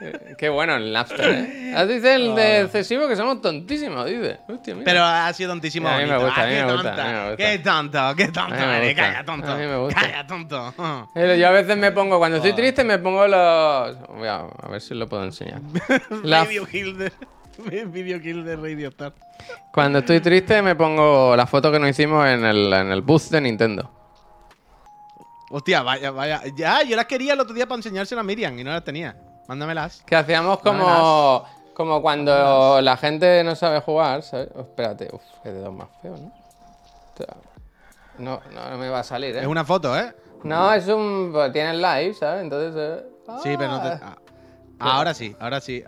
[0.00, 1.74] Eh, Qué bueno el Napster, ¿eh?
[1.76, 4.40] Ah, Dice el de excesivo que somos tontísimos, dice.
[4.48, 4.84] Hostia, mira.
[4.84, 5.88] Pero ha sido tontísimo.
[5.88, 6.26] A mí me bonito.
[6.26, 7.02] gusta, Ah, a mí qué me gusta, tonta.
[7.02, 7.36] a mí me gusta.
[7.36, 9.52] Qué tonto, qué tonto, A mí me eres, gusta, calla tonto.
[9.52, 10.00] a mí me gusta.
[10.00, 10.74] Calla tonto.
[10.78, 11.06] Ah.
[11.14, 14.08] Pero yo a veces me pongo, cuando estoy triste, me pongo los.
[14.08, 15.60] Voy a, a ver si lo puedo enseñar.
[16.22, 17.12] La- kill de
[17.86, 19.14] Video kill de Radio Star.
[19.72, 23.30] Cuando estoy triste, me pongo la foto que nos hicimos en el, en el booth
[23.30, 23.90] de Nintendo.
[25.50, 26.42] Hostia, vaya, vaya.
[26.56, 29.16] Ya, yo las quería el otro día para enseñárselas a Miriam y no las tenía.
[29.48, 30.02] Mándamelas.
[30.06, 31.44] Que hacíamos como.
[31.74, 34.48] Como cuando la gente no sabe jugar, ¿sabes?
[34.54, 36.32] Oh, espérate, uff, qué dedos más feos, ¿no?
[38.18, 39.40] No, no, no me va a salir, ¿eh?
[39.40, 40.14] Es una foto, ¿eh?
[40.42, 41.30] No, es un.
[41.32, 42.42] pues, Tiene live, ¿sabes?
[42.42, 42.74] Entonces.
[42.76, 43.06] eh,
[43.42, 43.88] Sí, pero no te.
[43.88, 44.00] ah.
[44.02, 44.16] ah.
[44.78, 45.82] Ahora sí, ahora sí.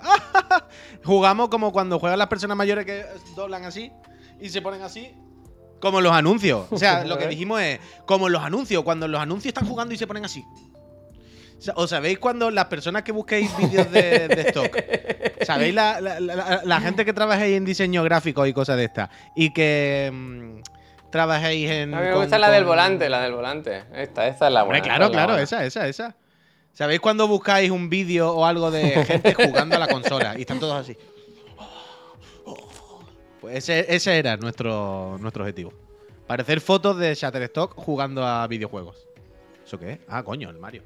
[1.05, 3.93] Jugamos como cuando juegan las personas mayores que doblan así
[4.41, 5.15] y se ponen así.
[5.81, 6.67] Como en los anuncios.
[6.71, 9.67] O sea, lo que dijimos es como en los anuncios, cuando en los anuncios están
[9.69, 10.45] jugando y se ponen así.
[11.75, 14.77] ¿Os sabéis cuando las personas que busquéis vídeos de, de stock?
[15.45, 19.11] ¿Sabéis la, la- la- la gente que trabajéis en diseño gráfico y cosas de estas?
[19.35, 21.95] Y que mm, trabajéis en.
[21.95, 23.85] A mí me con- gusta la del volante, la del volante.
[23.95, 24.79] Esta, esta es la buena.
[24.79, 25.43] Hombre, claro, es claro, buena.
[25.43, 26.15] esa, esa, esa.
[26.73, 30.61] ¿Sabéis cuando buscáis un vídeo o algo de gente jugando a la consola y están
[30.61, 30.97] todos así?
[33.41, 35.73] Pues ese, ese era nuestro, nuestro objetivo.
[36.27, 39.09] Parecer fotos de Shutterstock jugando a videojuegos.
[39.65, 39.99] ¿Eso qué es?
[40.09, 40.83] Ah, coño, el Mario.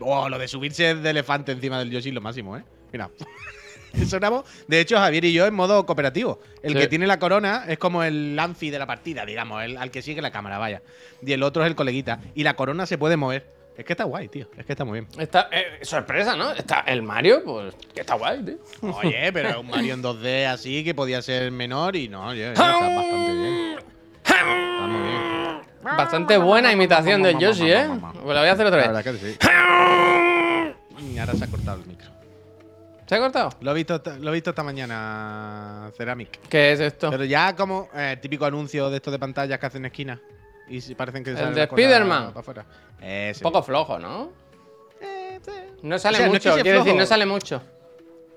[0.00, 2.62] Oh, lo de subirse de elefante encima del Yoshi lo máximo, ¿eh?
[2.92, 3.10] Mira.
[3.92, 6.40] Eso éramos, de hecho, Javier y yo en modo cooperativo.
[6.62, 6.78] El Sí.
[6.78, 10.00] que tiene la corona es como el Lanfi de la partida, digamos, el, al que
[10.00, 10.80] sigue la cámara, vaya.
[11.20, 12.18] Y el otro es el coleguita.
[12.34, 13.46] Y la corona se puede mover.
[13.76, 14.48] Es que está guay, tío.
[14.56, 15.08] Es que está muy bien.
[15.18, 16.52] Está, eh, sorpresa, ¿no?
[16.52, 18.58] Está el Mario, pues, que está guay, tío.
[18.80, 22.52] Oye, pero es un Mario en 2D así que podía ser menor y no, oye,
[22.52, 23.76] está bastante bien.
[24.24, 25.71] Está muy bien.
[25.82, 27.88] Bastante buena imitación del Yoshi, ¿eh?
[28.22, 28.86] Pues la voy a hacer otra vez.
[31.20, 32.10] ahora se ha cortado el micro.
[33.06, 33.50] ¿Se ha cortado?
[33.60, 36.40] Lo he visto, esta- lo he visto esta mañana, Ceramic.
[36.48, 37.10] ¿Qué es esto?
[37.10, 40.20] Pero ya como eh, típico anuncio de estos de pantallas que hacen esquina.
[40.68, 42.32] Y parecen que El de Spiderman.
[43.38, 44.30] Un poco flojo, ¿no?
[45.00, 45.50] Eh, sí.
[45.82, 47.62] No sale O sea, no es que mucho, sea quiero decir, no sale mucho.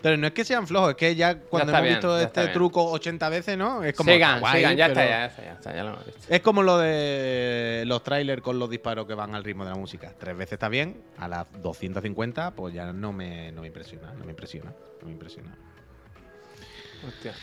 [0.05, 2.25] Pero no es que sean flojos, es que ya cuando está hemos bien, visto ya
[2.25, 3.83] este truco 80 veces, ¿no?
[3.83, 4.11] Es como.
[4.11, 6.21] sigan, guay, sigan, ya pero- está, ya está, ya está, ya lo hemos visto.
[6.29, 9.75] Es como lo de los trailers con los disparos que van al ritmo de la
[9.77, 10.13] música.
[10.19, 14.25] Tres veces está bien, a las 250, pues ya no me, no me impresiona, no
[14.25, 15.57] me impresiona, no me impresiona.
[17.07, 17.33] Hostia.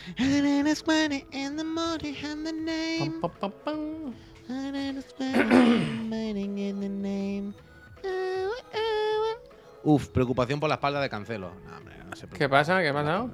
[9.83, 11.51] Uf, preocupación por la espalda de Cancelo.
[11.69, 12.81] No, hombre, no se ¿Qué pasa?
[12.81, 13.29] ¿Qué ha pasado?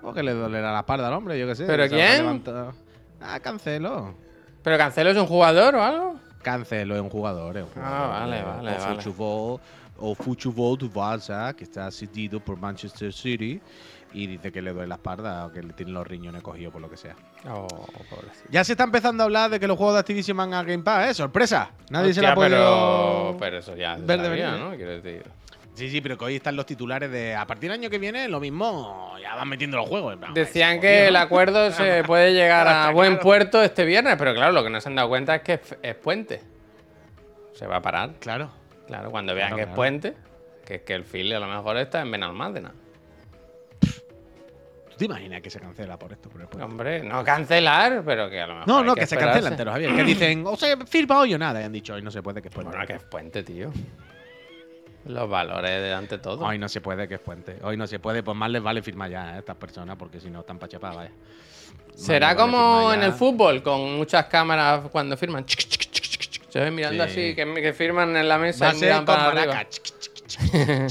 [0.00, 1.38] ¿Cómo que le dolerá la espalda al hombre?
[1.38, 1.64] Yo qué sé.
[1.64, 2.42] ¿Pero quién?
[3.20, 4.14] Ah, Cancelo.
[4.62, 6.16] ¿Pero Cancelo es un jugador o algo?
[6.42, 8.08] Cancelo es un jugador, es un Ah, jugador.
[8.10, 9.02] vale, Eh, vale, vale.
[9.02, 9.60] Su fútbol,
[9.98, 13.60] o futebol do Barça, que está cedido por Manchester City,
[14.12, 16.82] y dice que le duele la espalda o que le tienen los riñones cogidos por
[16.82, 17.16] lo que sea.
[17.48, 17.66] Oh,
[18.10, 18.48] pobrecito.
[18.50, 20.82] Ya se está empezando a hablar de que los juegos de Activision van a Game
[20.84, 21.14] Pass, ¿eh?
[21.14, 21.70] ¡Sorpresa!
[21.90, 24.58] Nadie se la ha podido pero, pero eso ya se de sabía, ¿eh?
[24.60, 24.70] ¿no?
[24.76, 25.24] Quiero decir.
[25.76, 28.28] Sí, sí, pero que hoy están los titulares de a partir del año que viene,
[28.28, 30.16] lo mismo, ya van metiendo los juegos.
[30.16, 34.52] plan, Decían que el acuerdo se puede llegar a buen puerto este viernes, pero claro,
[34.52, 36.40] lo que no se han dado cuenta es que es, puente.
[37.52, 38.14] Se va a parar.
[38.20, 38.50] Claro.
[38.86, 39.76] Claro, cuando vean Claro, que es claro.
[39.76, 40.14] puente,
[40.64, 42.72] que es que el fil a lo mejor está en Benalmádena.
[43.82, 46.30] ¿Tú te imaginas que se cancela por esto?
[46.30, 46.64] Por el puente?
[46.64, 48.68] Hombre, no cancelar, pero que a lo mejor.
[48.68, 49.40] No, no, que, se esperarse.
[49.40, 49.94] cancela entero, Javier.
[49.94, 51.60] Que dicen, o sea, firma hoy o nada.
[51.60, 52.70] Y han dicho, hoy no se puede, que es puente.
[52.70, 53.70] Bueno, que es puente, tío.
[55.06, 56.44] Los valores de ante todo.
[56.44, 57.58] Hoy no se puede, que es puente.
[57.62, 60.28] Hoy no se puede, pues más les vale firmar ya a estas personas, porque si
[60.30, 61.12] no están pa' chapar, vaya.
[61.94, 65.44] Será vale como en el fútbol, con muchas cámaras cuando firman.
[65.48, 67.10] Se ven mirando Sí.
[67.10, 69.58] así, que, que firman en la mesa Va y miran con para maraca.
[69.60, 70.86] arriba.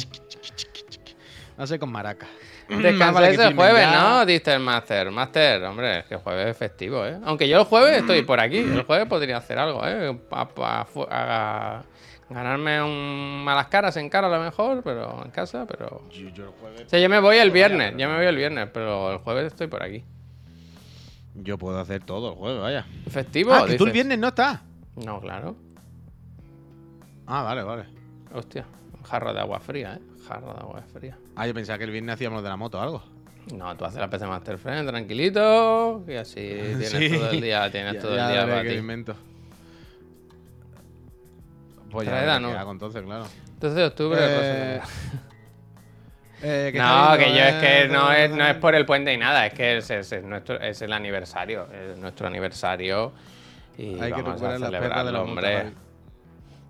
[1.58, 2.28] A ser con maraca.
[2.68, 4.00] Descansáis el jueves, ya.
[4.02, 4.26] ¿no?
[4.26, 5.12] Diste el Master.
[5.12, 7.18] Master, hombre, es que jueves es festivo, ¿eh?
[7.24, 8.58] Aunque yo el jueves estoy por aquí.
[8.58, 10.18] El jueves podría hacer algo, ¿eh?
[10.32, 11.84] A-
[12.30, 16.02] ganarme un malas caras en cara a lo mejor, pero en casa, pero...
[16.12, 16.82] Yo, yo el jueves.
[16.86, 19.48] O sea, yo me voy el viernes, yo me voy el viernes, pero el jueves
[19.48, 20.04] estoy por aquí.
[21.36, 22.86] Yo puedo hacer todo el jueves, vaya.
[23.10, 23.54] ¿Festivo?
[23.54, 24.62] Ah, que tú el viernes no estás.
[24.96, 25.56] No, claro.
[27.28, 27.86] Ah, vale, vale.
[28.34, 28.66] Hostia,
[28.98, 30.02] un jarro de agua fría, ¿eh?
[30.28, 31.18] Jarro de agua fría.
[31.36, 33.04] Ah, yo pensaba que el viernes hacíamos de la moto o algo.
[33.54, 37.10] No, tú haces la PC Master Friend tranquilito y así tienes Sí.
[37.18, 38.82] todo el día, tienes Ya- todo ya el día para ti.
[41.96, 42.50] Pues ya a no.
[42.50, 43.26] hago entonces, claro.
[43.54, 44.20] Entonces de octubre.
[44.22, 44.90] Eh, pues,
[46.44, 47.88] Eh, ¿qué no, está que yo es que eh?
[47.88, 50.60] no es, no es por el puente y nada, es que es, es- es nuestro,
[50.60, 53.14] es el aniversario, es nuestro aniversario
[53.78, 55.74] y Hay que vamos a recuperar las perras de celebrarlo, la moto, hombre.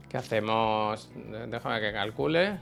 [0.10, 1.10] ¿Qué hacemos?
[1.50, 2.58] Déjame que calcule.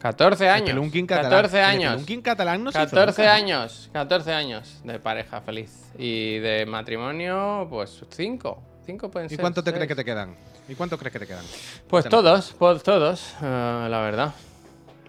[0.00, 0.92] 14 El años.
[1.06, 1.30] Catalán.
[1.30, 2.06] 14 El años.
[2.22, 3.34] Catalán no se hizo 14 nunca.
[3.34, 3.90] años.
[3.92, 5.92] 14 años de pareja feliz.
[5.96, 8.62] Y de matrimonio, pues 5.
[8.84, 9.40] 5 pueden ¿Y ser.
[9.40, 10.34] cuánto te crees que te quedan?
[10.68, 11.44] ¿Y cuánto crees que te quedan?
[11.88, 12.10] Pues Cuéntanos.
[12.10, 14.32] todos, pues todos, eh, la verdad.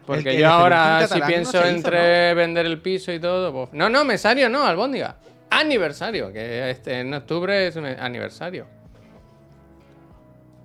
[0.06, 3.52] Porque que yo ahora, si no pienso se hizo, entre vender el piso y todo.
[3.54, 5.16] pues- No, no, mesario no, albóndiga.
[5.50, 8.66] Aniversario, que este, en octubre es un aniversario.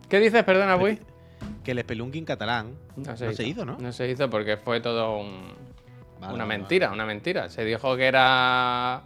[0.08, 0.98] ¿Qué dices, perdona, Puy?
[1.62, 3.76] Que el Spelunking catalán no se, hizo, ¿no?
[3.78, 5.52] No se hizo porque fue todo un-
[6.20, 7.48] Vale, una vale, mentira, una mentira.
[7.48, 9.02] Se dijo que era.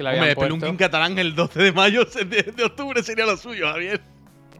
[0.00, 0.76] Que Hombre, habían el puesto.
[0.78, 4.00] Catalán el 12 de mayo de, de octubre sería lo suyo, Javier.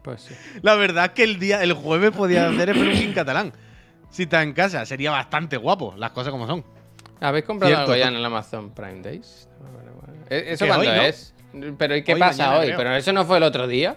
[0.03, 0.35] Pues sí.
[0.63, 3.53] La verdad es que el día, el jueves podía hacer el Spelunking catalán.
[4.11, 6.65] Si está en casa, sería bastante guapo, las cosas como son.
[7.21, 9.49] ¿Habéis comprado Cierto, algo ya en el Amazon Prime Days?
[10.29, 11.03] ¿E- ¿Eso cuándo ¿no?
[11.03, 11.35] es?
[11.79, 12.67] Pero ¿y qué Hoy, pasa mañana, hoy?
[12.67, 12.79] creo.
[12.79, 13.97] ¿Pero eso no fue el otro día?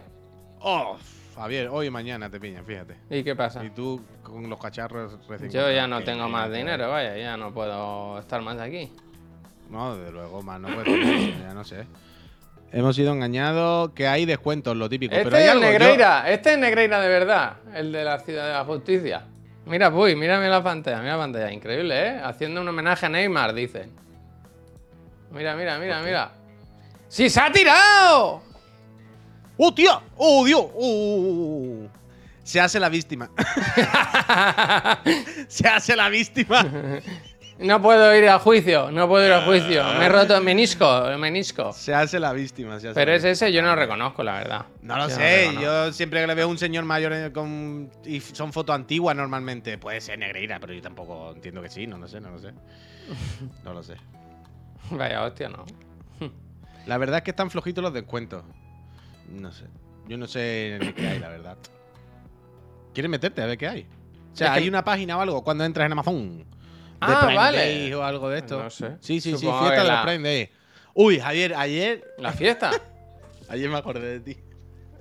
[0.59, 0.97] Oh,
[1.35, 2.95] Javier, hoy y mañana te pillan, fíjate.
[3.09, 3.63] ¿Y qué pasa?
[3.63, 7.53] Y tú con los cacharros recién Yo ya no tengo más dinero, vaya, ya no
[7.53, 8.91] puedo estar más aquí.
[9.69, 11.85] No, desde luego, más no puedes tener, ya no sé.
[12.71, 15.13] Hemos sido engañados, que hay descuentos, lo típico.
[15.13, 18.03] Este pero hay es el algo, yo- Negreira, este es Negreira de verdad, el de
[18.03, 19.25] la Ciudad de la Justicia.
[19.65, 22.21] Mira, uy, mírame la pantalla, mira la pantalla, increíble, ¿eh?
[22.23, 23.87] Haciendo un homenaje a Neymar, dice.
[25.31, 26.31] Mira, mira, mira, mira.
[27.07, 28.41] ¡Sí, se ha tirado!
[29.57, 29.99] ¡Oh, tía!
[30.17, 30.65] ¡Oh, Dios!
[30.75, 31.87] ¡Oh!
[32.43, 33.29] Se hace la víctima.
[35.47, 36.65] Se hace la víctima.
[37.59, 39.83] No puedo ir a juicio, no puedo ir a juicio.
[39.99, 41.71] Me he roto el menisco, el menisco.
[41.71, 42.79] Se hace la víctima.
[42.79, 44.65] se hace Pero la es ese, yo no lo reconozco, la verdad.
[44.81, 47.91] No lo Yo sé, yo siempre que le veo a un señor mayor eh, con,
[48.05, 51.97] y son fotos antiguas normalmente, puede ser Negreira, pero yo tampoco entiendo que sí, no
[51.99, 52.53] lo sé, no lo sé.
[53.63, 53.95] No lo sé.
[54.91, 55.65] Vaya hostia, no.
[56.87, 58.43] La verdad es que están flojitos los descuentos.
[59.29, 59.65] No sé.
[60.07, 61.57] Yo no sé ni qué hay, la verdad.
[62.93, 63.87] ¿Quieres meterte a ver qué hay?
[64.33, 66.45] O sea, Es que- hay una página o algo cuando entras en Amazon.
[67.07, 67.57] Ah, Prime vale.
[67.57, 68.61] Day o algo de esto.
[68.63, 68.97] No sé.
[68.99, 70.49] Sí, sí, sí, fiesta de la- Prime Day.
[70.93, 72.71] Uy, Javier, ayer, La fiesta.
[73.49, 74.39] ayer me acordé de ti.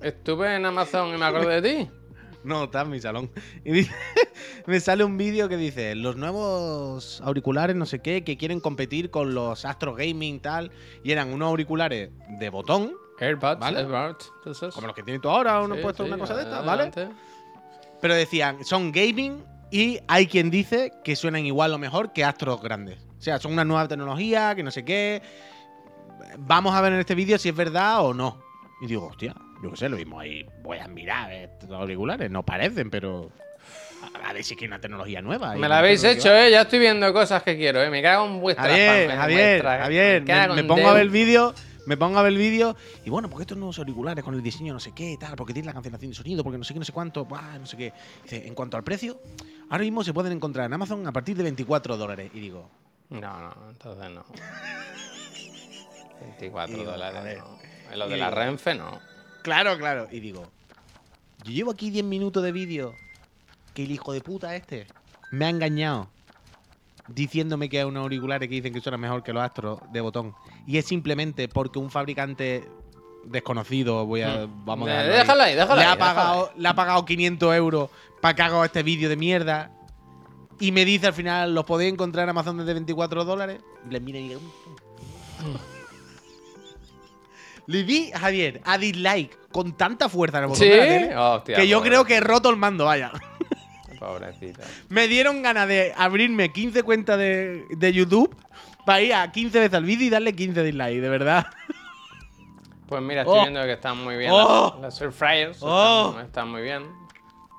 [0.01, 1.89] Estuve en Amazon y me acordé de ti.
[2.43, 3.31] No, está en mi salón.
[3.63, 3.95] Y dice-
[4.65, 9.09] me sale un vídeo que dice, los nuevos auriculares no sé qué, que quieren competir
[9.11, 10.69] con los Astro Gaming tal.
[11.05, 13.79] Y eran unos auriculares de botón, AirPods, Vale.
[13.79, 14.33] AirPods,
[14.73, 16.91] como los que tienes tú ahora, uno Sí, puesto sí, una cosa de estas, ¿vale?
[18.01, 19.41] Pero decían, son gaming
[19.73, 22.99] y hay quien dice que suenan igual o mejor que Astros grandes.
[23.17, 25.21] O sea, son una nueva tecnología, que no sé qué.
[26.37, 28.41] Vamos a ver en este vídeo si es verdad o no.
[28.81, 30.45] Y digo, hostia, yo qué sé, lo mismo ahí.
[30.61, 33.31] Voy a mirar estos auriculares, no parecen, pero.
[34.25, 35.55] A ver si es que hay una tecnología nueva.
[35.55, 36.45] Me la habéis hecho, va.
[36.47, 36.51] ¿eh?
[36.51, 37.89] Ya estoy viendo cosas que quiero, ¿eh?
[37.89, 41.01] Me cago en vuestra Javier, en Javier, vuestra- Javier, me me, me pongo a ver
[41.03, 41.53] el vídeo,
[41.85, 44.73] Me pongo a ver el vídeo y bueno, porque estos nuevos auriculares con el diseño
[44.73, 46.85] no sé qué, tal, porque tiene la cancelación de sonido, porque no sé qué, no
[46.85, 47.93] sé cuánto, buah, no sé qué.
[48.23, 49.19] Dice, en cuanto al precio,
[49.73, 52.29] ahora mismo se pueden encontrar en Amazon a partir de 24 dólares.
[52.33, 52.69] Y digo,
[53.09, 54.23] No, no, entonces no.
[56.21, 57.57] 24 Digo, a dólares, no.
[57.91, 58.99] En lo de la digo- Renfe, no.
[59.41, 60.07] claro, claro.
[60.11, 60.49] Y digo,
[61.43, 62.95] yo llevo aquí 10 minutos de vídeo
[63.73, 64.87] que el hijo de puta este
[65.31, 66.07] me ha engañado
[67.07, 70.33] diciéndome que hay unos auriculares que dicen que suenan mejor que los astros de botón.
[70.65, 72.67] Y es simplemente porque un fabricante
[73.25, 76.15] desconocido, voy a, vamos a Eh, dejarlo ahí, déjalo ahí, déjalo le, ahí, ha déjalo
[76.15, 77.89] pagado, le ha pagado 500 euros
[78.21, 79.71] para que haga este vídeo de mierda.
[80.59, 83.59] Y me dice al final, ¿los podéis encontrar en Amazon desde 24 dólares?
[83.87, 84.37] Y le mira y
[87.65, 90.69] Le di, Javier, a dislike con tanta fuerza en el botón ¿Sí?
[90.69, 91.89] de la tele Hostia, que yo pobre.
[91.89, 93.11] creo que he roto el mando, vaya.
[93.99, 94.61] Pobrecito.
[94.89, 98.35] Me dieron ganas de abrirme 15 cuentas de, de YouTube
[98.85, 101.45] para ir a 15 veces al vídeo y darle 15 dislikes, de verdad.
[102.87, 103.41] Pues mira, estoy Oh.
[103.43, 104.73] viendo que están muy bien Oh.
[104.81, 105.57] las, las air fryers.
[105.61, 106.09] Oh.
[106.09, 106.83] Están, están muy bien.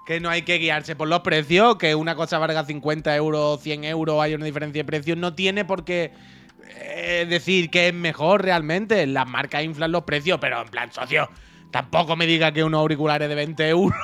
[0.07, 3.85] Que no hay que guiarse por los precios, que una cosa valga 50 euros, 100
[3.85, 5.17] euros, hay una diferencia de precios.
[5.17, 6.13] No tiene por qué
[6.79, 9.07] eh, decir que es mejor realmente.
[9.07, 11.31] Las marcas inflan los precios, pero en plan, socio,
[11.71, 13.99] tampoco me diga que unos auriculares de 20 euros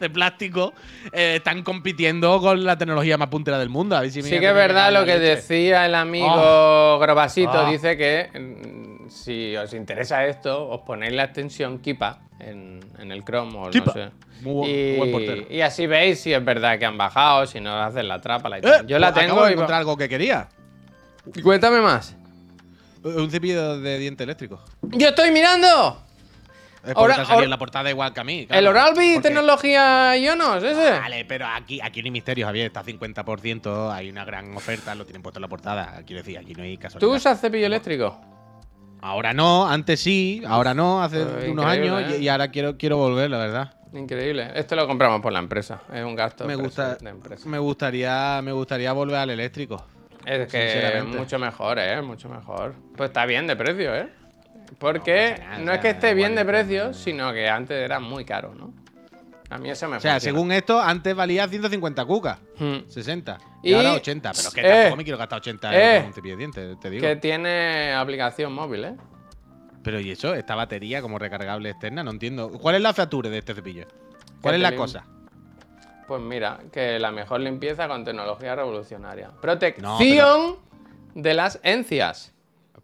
[0.00, 0.72] de plástico
[1.12, 3.96] eh, están compitiendo con la tecnología más puntera del mundo.
[3.96, 5.36] A ver si me Sí que es verdad lo que leche.
[5.36, 7.52] decía el amigo Grobasito.
[7.52, 7.70] Ah.
[7.70, 13.24] Dice que mm, si os interesa esto, os ponéis la extensión Kipa en, en el
[13.24, 13.86] Chrome o Kipa.
[13.86, 14.10] no sé.
[14.42, 15.44] Muy bu- y, buen portero.
[15.48, 18.48] y así veis si es verdad que han bajado, si no hacen la trapa.
[18.48, 18.82] La y Eh.
[18.86, 19.54] Yo la pues tengo acabo de y...
[19.54, 20.48] encontrar algo que quería.
[21.34, 22.16] y Cuéntame más.
[23.04, 24.60] Eh, Un cepillo de diente eléctrico.
[24.82, 26.03] ¡Yo estoy mirando!
[26.94, 28.46] Ahora- en la portada igual que a mí.
[28.46, 28.60] claro.
[28.60, 30.90] ¿El Oral-B tecnología Ionos, ese?
[30.92, 32.66] Vale, pero aquí, aquí no hay misterio, Javier.
[32.66, 36.02] Está 50%, hay una gran oferta, lo tienen puesto en la portada.
[36.06, 37.08] Quiero decir, aquí no hay casualidad.
[37.08, 38.20] ¿Tú usas cepillo eléctrico?
[39.00, 42.16] Ahora no, antes sí, ahora no, hace unos años ¿eh?
[42.20, 43.74] y, y ahora quiero, quiero volver, la verdad.
[43.92, 44.50] Increíble.
[44.54, 45.82] Esto lo compramos por la empresa.
[45.92, 47.48] Es un gasto Me gusta, de empresa.
[47.48, 49.84] me gustaría, me gustaría volver al eléctrico.
[50.26, 52.00] Es que mucho mejor, ¿eh?
[52.00, 52.74] Mucho mejor.
[52.96, 54.08] Pues está bien de precio, ¿eh?
[54.78, 56.94] Porque nada, no, es que esté bien de precio, no.
[56.94, 58.72] sino que antes era muy caro, ¿no?
[59.50, 60.20] A mí eso me O sea, funciona.
[60.36, 62.88] según esto, antes valía 150 cucas, Hmm.
[62.88, 63.38] 60.
[63.62, 64.32] Y, Y- ahora 80.
[64.32, 64.64] Pero es que Eh.
[64.72, 65.98] tampoco me quiero gastar 80 Eh.
[65.98, 67.02] en un cepillo de dientes, te digo.
[67.02, 68.94] Que tiene aplicación móvil, ¿eh?
[69.82, 70.34] Pero ¿y eso?
[70.34, 72.02] ¿Esta batería como recargable externa?
[72.02, 72.48] No entiendo.
[72.50, 73.86] ¿Cuál es la feature de este cepillo?
[74.40, 75.04] ¿Cuál es la cosa?
[76.08, 79.30] Pues mira, que la mejor limpieza con tecnología revolucionaria.
[79.40, 80.56] Protección No,
[81.14, 82.33] de las encias.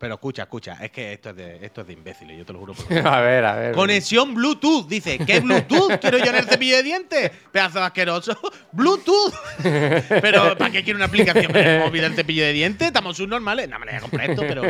[0.00, 2.58] Pero escucha, escucha, es que esto es de, esto es de imbéciles, yo te lo
[2.60, 2.72] juro.
[2.72, 3.74] por a ver, a ver.
[3.74, 5.18] Conexión Bluetooth, dice.
[5.18, 5.98] ¿Qué Bluetooth?
[6.00, 7.30] Quiero yo en el cepillo de dientes.
[7.52, 8.34] Pedazo de asqueroso.
[8.72, 9.34] Bluetooth.
[10.22, 12.86] Pero ¿para qué quiero una aplicación en el móvil del cepillo de dientes?
[12.88, 13.68] Estamos subnormales.
[13.68, 14.62] No me voy a comprar esto, pero,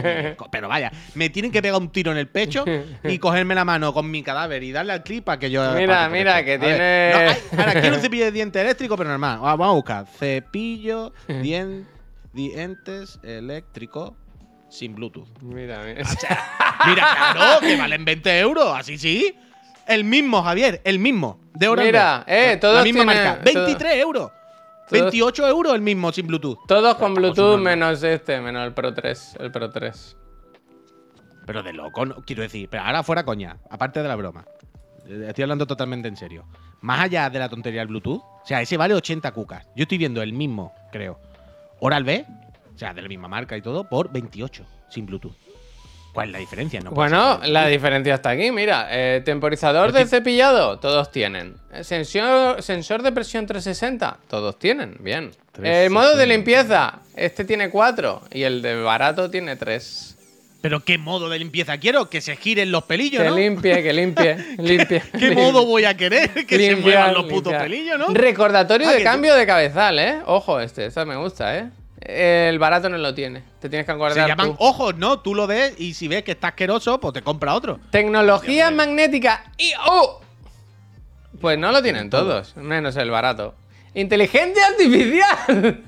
[0.51, 0.91] pero vaya.
[1.15, 2.65] Me tienen que pegar un tiro en el pecho
[3.05, 5.63] y cogerme la mano con mi cadáver y darle al clip para que yo.
[5.75, 9.39] Mira, mira, que ver, tiene- no, ahora quiero un cepillo de dientes eléctrico, pero normal.
[9.45, 10.07] Va- Vamos a buscar.
[10.19, 11.87] Cepillo dien-
[12.33, 14.17] dientes eléctrico
[14.71, 15.29] sin Bluetooth.
[15.43, 16.03] Mira, mira.
[16.87, 19.35] Mira, claro, que valen 20 euros, así sí.
[19.87, 21.39] El mismo, Javier, el mismo.
[21.53, 21.89] De Oral-B.
[21.93, 23.45] Mira, eh, La- todos La misma tienen- marca.
[23.45, 24.31] todo- 23 euros.
[24.91, 26.59] 28 euros el mismo sin Bluetooth.
[26.67, 29.37] Todos con Bluetooth menos este, menos el Pro 3.
[29.39, 30.17] El Pro 3.
[31.47, 32.69] Pero de loco, no- quiero decir.
[32.69, 34.45] Pero ahora fuera coña, aparte de la broma.
[35.09, 36.45] Eh, Estoy hablando totalmente en serio.
[36.83, 39.67] Más allá de la tontería del Bluetooth, o sea, ese vale 80 cucas.
[39.77, 41.21] Yo estoy viendo el mismo, creo.
[41.81, 42.25] Oral B,
[42.81, 45.35] sea, de la misma marca y todo, por 28 sin Bluetooth.
[46.13, 46.81] ¿Cuál es la diferencia?
[46.81, 48.89] No Bueno, la diferencia está aquí, mira.
[48.91, 51.55] eh, temporizador de cepillado, todos tienen.
[51.73, 54.97] Eh, Sensor, sensor de presión 360, todos tienen.
[54.99, 55.31] Bien.
[55.63, 60.17] El modo de limpieza, este tiene 4 y el de barato tiene 3.
[60.63, 62.11] Pero ¿qué modo de limpieza quiero?
[62.11, 63.37] Que se giren los pelillos, Que ¿no?
[63.37, 65.03] limpie, que limpie, limpie.
[65.17, 66.45] ¿Qué modo voy a querer?
[66.47, 67.63] Que se muevan los putos limpiar.
[67.63, 68.09] pelillos, ¿no?
[68.09, 70.21] Recordatorio Ah, de cambio de cabezal, ¿eh?
[70.27, 71.71] Ojo este, esta me gusta, ¿eh?
[72.19, 73.43] El barato no lo tiene.
[73.61, 74.57] Te tienes que Se acordar llaman tú.
[74.59, 75.21] ojos, ¿no?
[75.21, 77.79] Tú lo ves y si ves que está asqueroso, pues te compra otro.
[77.91, 80.21] Tecnología magnética y ¡oh!
[81.41, 83.55] Pues no lo tienen todos, menos el barato.
[83.95, 85.37] Inteligencia artificial.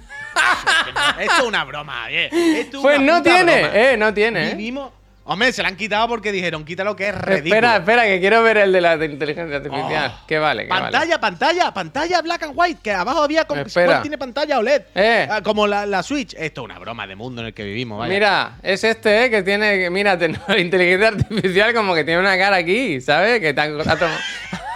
[1.20, 2.30] Esto es una broma, eh.
[2.60, 3.76] Esto Pues una no tiene, broma.
[3.78, 4.50] eh, no tiene.
[4.50, 4.54] ¿eh?
[4.54, 4.90] Vivimos-
[5.24, 7.54] Hombre, se la han quitado porque dijeron, quítalo que es ridículo.
[7.54, 10.12] Espera, espera, que quiero ver el de la de inteligencia artificial.
[10.16, 10.24] Oh.
[10.26, 10.64] ¿Qué vale?
[10.64, 13.86] ¿Qué Pantalla, pantalla, pantalla black and white, que abajo había como Espera.
[13.86, 14.82] ¿cuál tiene pantalla OLED.
[14.96, 15.28] Eh.
[15.30, 16.34] Ah, Como la, la Switch.
[16.36, 18.18] Esto es una broma de mundo en el que vivimos, vale?
[18.18, 18.54] vaya.
[18.58, 19.30] Mira, es este, ¿eh?
[19.30, 23.40] Que tiene, mira, ten- inteligencia artificial como que tiene una cara aquí, ¿sabes?
[23.40, 23.66] Que te ha,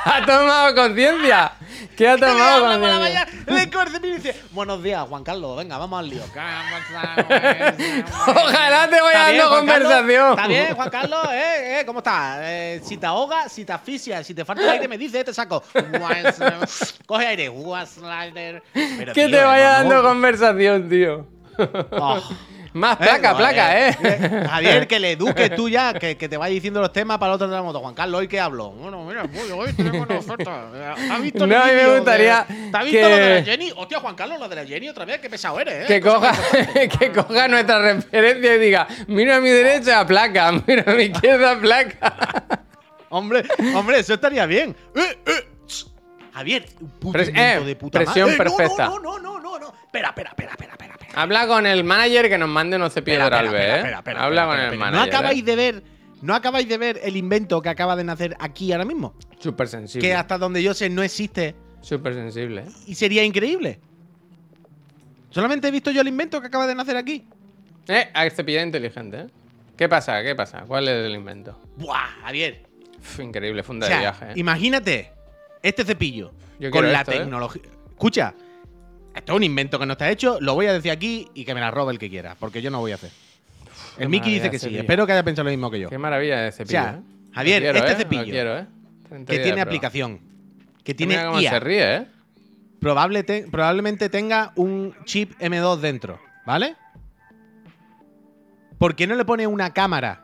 [0.06, 1.52] ha tom- ha tomado conciencia.
[1.96, 3.66] ¿Qué ha tomado habla con por la el- mañana, le
[4.08, 6.22] y dice, buenos días, Juan Carlos, venga, vamos al lío.
[8.26, 10.30] Ojalá te vaya ¿Está bien, dando Juan conversación.
[10.30, 11.26] ¿Está bien, Juan Carlos?
[11.32, 11.80] ¿Eh?
[11.80, 11.86] ¿Eh?
[11.86, 12.38] ¿Cómo estás?
[12.42, 15.62] Eh, si te ahogas, si te asfixias, si te falta aire, me dice, te saco.
[17.06, 18.62] Coge aire.
[18.72, 21.26] Pero, Que tío, te vaya dando conversación, tío.
[21.92, 22.20] Oh.
[22.76, 24.46] Más placa, no, placa, eh.
[24.50, 27.36] Javier, que le eduques tú ya, que, que te vaya diciendo los temas para el
[27.36, 27.80] otro de la moto.
[27.80, 28.70] Juan Carlos, ¿hoy qué hablo?
[28.72, 29.22] Bueno, mira,
[29.54, 30.94] hoy tenemos una oferta.
[31.10, 33.42] ¿Has visto No, a mí me de- gustaría ¿Te has visto que- lo de la
[33.42, 33.72] Jenny?
[33.74, 35.86] Hostia, Juan Carlos, lo de la Jenny otra vez, qué pesado eres, ¿eh?
[35.88, 36.32] Que coja,
[36.98, 41.58] que coja nuestra referencia y diga, mira a mi derecha, placa, mira a mi izquierda,
[41.58, 42.44] placa.
[43.08, 44.76] Hombre, hombre, eso estaría bien.
[44.94, 45.48] Eh, eh.
[46.34, 48.42] Javier, un puto Pres- eh, de puta presión madre.
[48.42, 48.86] Eh, no, perfecta.
[48.86, 49.72] No, no, no, no, no.
[49.86, 50.72] Espera, espera, espera, espera.
[50.72, 50.85] espera.
[51.16, 53.76] Habla con el manager que nos mande unos cepillos de Oralbe, espera, ¿eh?
[53.78, 54.98] espera, espera, Habla espera, con el manager.
[55.08, 55.44] ¿No acabáis ¿eh?
[55.44, 55.82] de ver,
[56.20, 59.14] no acabáis de ver el invento que acaba de nacer aquí ahora mismo?
[59.38, 60.06] Súper sensible.
[60.06, 62.64] Que hasta donde yo sé no existe Súper sensible.
[62.66, 62.70] ¿eh?
[62.86, 63.80] y sería increíble.
[65.30, 67.26] Solamente he visto yo el invento que acaba de nacer aquí.
[67.88, 69.26] Eh, a cepillado inteligente, ¿eh?
[69.74, 70.22] ¿Qué pasa?
[70.22, 70.64] ¿Qué pasa?
[70.66, 71.58] ¿Cuál es el invento?
[71.76, 72.62] Buah, Javier.
[72.98, 74.32] Uf, increíble, O funda sea, de viaje, ¿eh?
[74.36, 75.12] imagínate
[75.62, 77.04] este cepillo Yo con la ¿eh?
[77.04, 77.62] tecnología.
[77.90, 78.34] Escucha,
[79.16, 81.54] esto es un invento que no está hecho, lo voy a decir aquí y que
[81.54, 83.10] me la robe el que quiera, porque yo no voy a hacer.
[83.98, 85.88] El Mickey dice que sí, espero que haya pensado lo mismo que yo.
[85.88, 87.02] Qué maravilla de cepillo, O sea, ¿eh?
[87.32, 87.96] Javier, quiero, este ¿eh?
[87.96, 88.66] cepillo quiero, ¿eh?
[89.26, 90.20] Que tiene aplicación,
[90.84, 91.50] que tiene Mira IA.
[91.50, 92.06] se ríe, ¿eh?
[92.80, 96.76] Probable te- probablemente tenga un chip M2 dentro, ¿vale?
[98.78, 100.22] ¿Por qué no le pone una cámara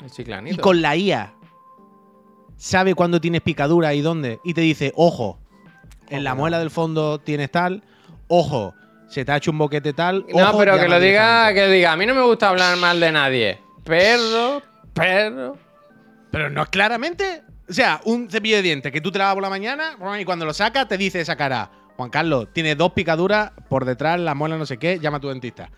[0.00, 1.34] El y con la IA
[2.56, 4.40] sabe cuándo tienes picadura y dónde?
[4.44, 5.38] Y te dice, ojo,
[6.10, 7.82] en la muela del fondo tienes tal,
[8.28, 8.74] ojo,
[9.08, 10.26] se te ha hecho un boquete tal.
[10.34, 11.54] No, pero que lo diga, directamente".
[11.54, 13.58] que diga, a mí no me gusta hablar mal de nadie.
[13.84, 15.56] Perro, perro.
[16.30, 17.42] Pero no es claramente.
[17.68, 20.44] O sea, un cepillo de dientes que tú te lavas por la mañana y cuando
[20.44, 21.70] lo sacas te dice esa cara.
[21.96, 25.28] Juan Carlos, tiene dos picaduras por detrás, la muela no sé qué, llama a tu
[25.28, 25.68] dentista.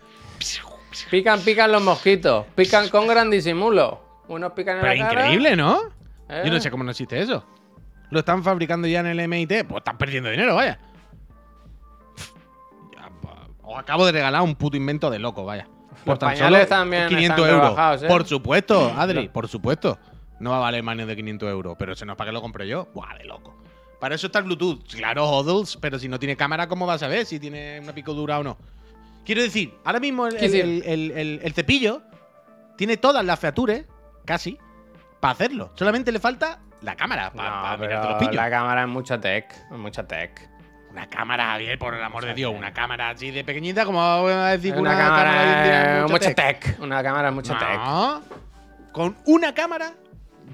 [1.09, 2.45] Pican, pican los mosquitos.
[2.55, 4.01] Pican con gran disimulo.
[4.27, 5.21] Unos pican en Pero la cara.
[5.21, 5.79] increíble, ¿no?
[6.29, 6.43] ¿eh?
[6.45, 7.43] Yo no sé cómo no existe eso.
[8.11, 9.65] Lo están fabricando ya en el MIT.
[9.67, 10.77] Pues están perdiendo dinero, vaya.
[13.63, 15.67] Os acabo de regalar un puto invento de loco, vaya.
[16.05, 18.03] Por tan solo también 500 están euros.
[18.03, 18.07] ¿eh?
[18.07, 19.97] Por supuesto, Adri, por supuesto.
[20.39, 21.75] No va a valer menos de 500 euros.
[21.77, 22.87] Pero eso no es para que lo compre yo.
[22.93, 23.55] Buah, de loco.
[23.99, 24.83] Para eso está el Bluetooth.
[24.95, 28.39] Claro, Hodls, pero si no tiene cámara, ¿cómo vas a ver si tiene una picadura
[28.39, 28.57] o no?
[29.23, 30.35] Quiero decir, ahora mismo el-
[30.83, 32.01] el- el- el cepillo
[32.75, 33.85] tiene todas las features,
[34.25, 34.57] casi,
[35.19, 35.71] para hacerlo.
[35.75, 38.35] Solamente le falta la cámara para No, mirarte los pillos.
[38.35, 39.51] la cámara es mucha tech.
[39.71, 40.49] Es mucha tech.
[40.91, 42.53] Una cámara, Javier, por el amor de Dios.
[42.55, 46.59] Una cámara así de pequeñita, como a decir Una, una, cámara, es mucha tech.
[46.59, 46.79] tech.
[46.81, 47.77] Una cámara mucha tech.
[47.77, 48.21] No.
[48.91, 49.93] Con una cámara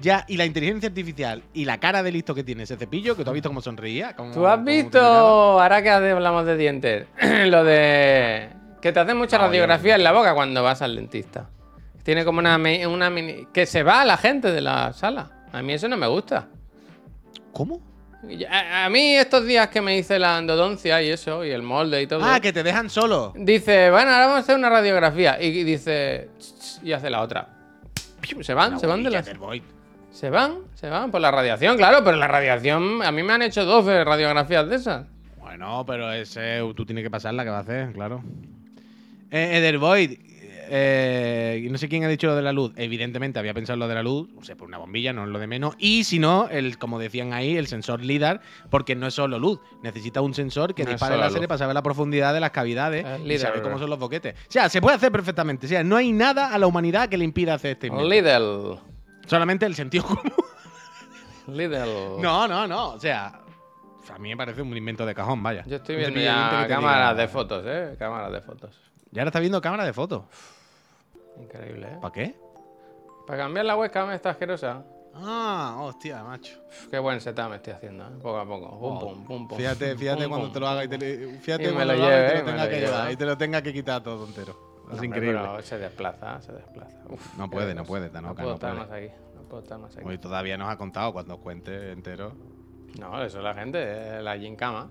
[0.00, 3.24] ya y la inteligencia artificial y la cara de listo que tiene ese cepillo, que
[3.24, 4.14] tú has visto cómo sonreía.
[4.14, 7.06] cómo- ¿Tú has visto, ahora que hablamos de dientes,
[7.46, 8.48] lo de
[8.80, 11.48] que te hacen mucha radiografía en la boca cuando vas al dentista?
[12.04, 12.56] Tiene como una,
[12.88, 13.48] una mini...
[13.52, 15.30] Que se va la gente de la sala.
[15.52, 16.48] A mí eso no me gusta.
[17.52, 17.80] ¿Cómo?
[18.50, 22.02] A, a mí estos días que me hice la endodoncia y eso, y el molde
[22.02, 22.24] y todo...
[22.24, 23.32] Ah, que te dejan solo.
[23.36, 25.40] Dice, bueno, ahora vamos a hacer una radiografía.
[25.40, 26.30] Y dice...
[26.82, 27.48] Y hace la otra.
[28.40, 29.30] Se van, se van de las...
[30.10, 33.02] Se van, se van por la radiación, claro, pero la radiación...
[33.02, 35.06] A mí me han hecho 12 radiografías de esas.
[35.38, 38.22] Bueno, pero ese tú tienes que pasar la que va a hacer, claro.
[39.30, 40.18] Eh, Edervoid,
[40.70, 42.72] eh, no sé quién ha dicho lo de la luz.
[42.76, 45.28] Evidentemente había pensado en lo de la luz, o sea, por una bombilla, no es
[45.30, 45.74] lo de menos.
[45.78, 48.40] Y si no, el, como decían ahí, el sensor LIDAR,
[48.70, 49.60] porque no es solo luz.
[49.82, 51.48] Necesita un sensor que No dispare láseres luz.
[51.48, 54.34] para saber la profundidad de las cavidades Es y saber cómo son los boquetes.
[54.34, 55.66] O sea, se puede hacer perfectamente.
[55.66, 58.08] O sea, no hay nada a la humanidad que le impida hacer este invento.
[58.08, 58.78] Lidl.
[59.26, 60.22] Solamente el sentido común.
[61.48, 62.20] Lidl.
[62.20, 62.90] No, no, no.
[62.90, 63.40] O sea,
[64.12, 65.64] a mí me parece un invento de cajón, vaya.
[65.66, 67.96] Yo estoy viendo ya cámaras diga- de fotos, ¿eh?
[67.98, 68.80] Cámaras de fotos.
[69.10, 70.22] Ya ahora está viendo cámara de fotos.
[71.40, 71.98] Increíble, ¿eh?
[72.00, 72.34] ¿Para qué?
[73.26, 74.84] Para cambiar la webcam esta asquerosa.
[75.14, 76.58] Ah, hostia, macho.
[76.68, 78.10] Uf, qué buen setup me estoy haciendo, ¿eh?
[78.22, 78.78] Poco a poco.
[78.78, 79.58] Pum, pum, pum, pum.
[79.58, 80.52] Fíjate, fíjate Pum, cuando pum.
[80.54, 80.98] te lo haga y te,
[81.40, 82.90] fíjate Y me cuando lo y te lo tenga lo que lleva.
[82.92, 84.68] llevar y te lo tenga que quitar todo entero.
[84.88, 85.38] No, Es increíble.
[85.40, 86.96] pero se desplaza, se desplaza.
[87.10, 88.88] Uf, No puede, no puede, Tanoca, No puedo no estar puede.
[88.88, 89.24] más aquí.
[89.34, 90.06] No puedo estar más aquí.
[90.06, 92.32] Hoy todavía nos ha contado cuando cuente entero.
[92.98, 94.88] No, eso es la gente, la gincama.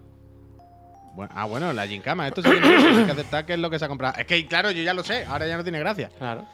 [1.18, 2.28] Bueno, ah, bueno, la Gincama.
[2.28, 4.14] Esto sí que hay que aceptar que es lo que se ha comprado.
[4.20, 5.26] Es que, claro, yo ya lo sé.
[5.26, 6.12] Ahora ya no tiene gracia.
[6.16, 6.46] Claro.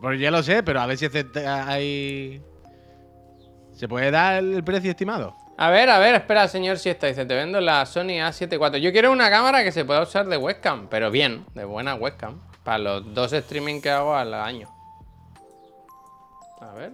[0.00, 2.42] Pues ya lo sé, pero a ver si acepta- hay.
[3.72, 5.36] ¿Se puede dar el precio estimado?
[5.56, 7.06] A ver, a ver, espera, señor Siesta.
[7.06, 8.80] Dice, te vendo la Sony A7 IV.
[8.80, 12.40] Yo quiero una cámara que se pueda usar de webcam, pero bien, de buena webcam.
[12.64, 14.68] Para los dos streaming que hago al año.
[16.60, 16.92] A ver,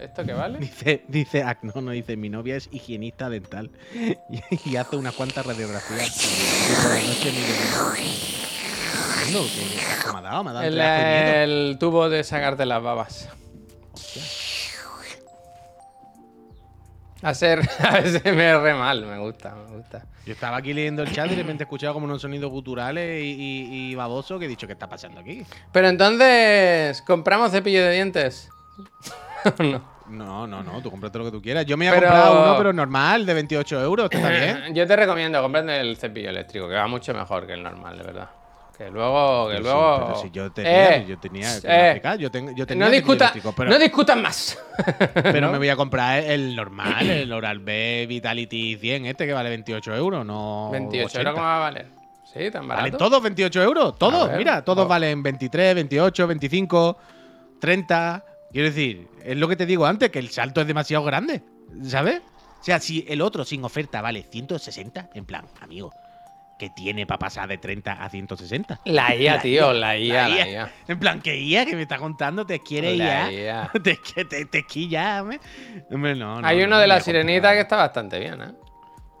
[0.00, 0.58] ¿Esto qué vale?
[0.58, 5.46] Dice, dice Acno, no dice, mi novia es higienista dental y, y hace unas cuantas
[5.46, 6.10] radiografías.
[6.64, 10.44] Y por la noche mire- Ando, ¿qué asco me ha dado?
[10.44, 13.28] Me ha dado El, el tubo de sacarte las babas.
[17.22, 20.04] A ser ASMR mal, me gusta, me gusta.
[20.26, 23.22] Yo estaba aquí leyendo el chat y de repente he escuchado como unos sonidos guturales
[23.22, 25.42] y, y, y babosos que he dicho, ¿qué está pasando aquí?
[25.72, 28.50] Pero entonces, ¿compramos cepillo de dientes?
[29.58, 29.94] no.
[30.06, 31.64] No, no, no, tú cómprate lo que tú quieras.
[31.64, 34.28] Yo me he Pero- comprado uno, pero normal, de 28 euros, ¿está
[34.64, 34.74] bien?
[34.74, 38.04] Yo te recomiendo, comprate el cepillo eléctrico, que va mucho mejor que el normal, de
[38.04, 38.28] verdad.
[38.76, 40.06] Que luego, que Pero sí, luego.
[40.06, 43.70] pero si yo Eh, tenía, yo tenía, eh, yo, ten- yo tenía no, discuta, pero,
[43.70, 44.58] no discutan más.
[45.14, 49.48] pero me voy a comprar el normal, el Oral B Vitality 100, este que vale
[49.48, 51.20] 28 euros, no 28 80.
[51.20, 51.86] euros, ¿cómo va a valer?
[52.24, 52.82] Sí, tan barato.
[52.84, 53.96] ¿Valen todos 28 euros?
[53.96, 54.88] Todos, ver, mira, todos oh.
[54.88, 56.96] valen 23, 28, 25,
[57.60, 58.24] 30.
[58.54, 61.42] Quiero decir, es lo que te digo antes, que el salto es demasiado grande,
[61.82, 62.22] ¿sabes?
[62.60, 65.92] O sea, si el otro sin oferta vale 160, en plan, amigo,
[66.56, 68.80] ¿qué tiene para pasar de 30 a 160?
[68.84, 70.72] La IA, tío, la IA, la La IA.
[70.86, 73.72] En plan, que IA que me está contando, te quiere La IA.
[73.82, 75.40] Te, que te, te quilla, hombre.
[75.90, 78.52] Hombre, no, no, Hay no, uno de la sirenita que está bastante bien, ¿eh?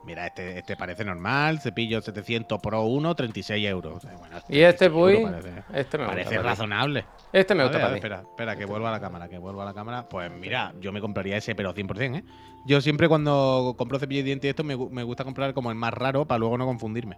[0.04, 4.02] Mira, este, este parece normal, cepillo 700 Pro 1, 36 euros.
[4.18, 6.42] Bueno, Y este 36 Puy, parece, este me parece gusta.
[6.42, 7.04] razonable.
[7.32, 9.66] Este me gusta ver, para espera, espera, que vuelva a la cámara, que vuelva a
[9.66, 10.06] la cámara.
[10.08, 12.24] Pues mira, yo me compraría ese, pero 100%, ¿eh?
[12.66, 15.76] Yo siempre cuando compro cepillo de dientes y esto me, me gusta comprar como el
[15.76, 17.16] más raro para luego no confundirme.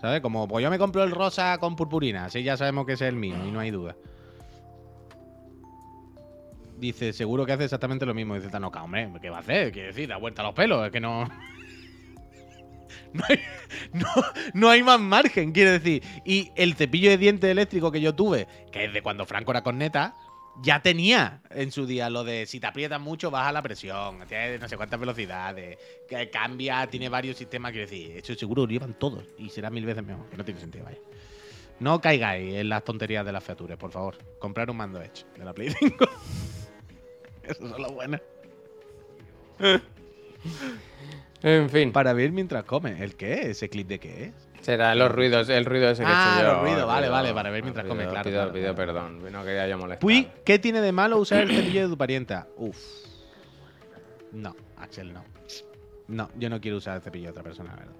[0.00, 0.20] ¿Sabes?
[0.20, 3.08] Como, pues yo me compro el rosa con purpurina, así ya sabemos que ese es
[3.08, 3.96] el mío y no hay duda.
[6.78, 8.36] Dice, seguro que hace exactamente lo mismo.
[8.36, 9.72] Dice Tanoka, hombre, ¿qué va a hacer?
[9.72, 11.28] Quiere decir, da vuelta a los pelos, es que no.
[13.12, 13.40] No hay,
[13.92, 14.06] no,
[14.54, 16.02] no hay más margen, quiero decir.
[16.24, 19.62] Y el cepillo de dientes eléctrico que yo tuve, que es de cuando Franco era
[19.62, 20.14] corneta,
[20.60, 24.68] ya tenía en su día lo de si te aprietas mucho baja la presión, no
[24.68, 25.78] sé cuántas velocidades,
[26.08, 29.86] que cambia, tiene varios sistemas, quiero decir, eso seguro lo llevan todos y será mil
[29.86, 30.98] veces mejor, que no tiene sentido, vaya.
[31.80, 34.18] No caigáis en las tonterías de las features, por favor.
[34.40, 36.04] Comprar un mando Edge de la Play 5.
[37.44, 38.20] Eso son las buenas.
[41.42, 43.00] En fin, Para ver mientras comes.
[43.00, 43.50] ¿El qué?
[43.50, 44.48] ¿Ese clip de qué es?
[44.60, 46.52] será los ruidos, el ruido ese que he Ah, hecho yo.
[46.52, 48.92] los ruidos, el vale, ruido, vale, para ver mientras come, claro, Pido, claro, pido claro.
[48.92, 50.00] perdón, no quería yo molestar.
[50.00, 52.48] Puy, ¿qué tiene de malo usar el cepillo de tu parienta?
[52.56, 52.76] Uf.
[54.32, 55.24] No, Axel, no.
[56.08, 57.94] No, yo no quiero usar el cepillo de otra persona, la verdad.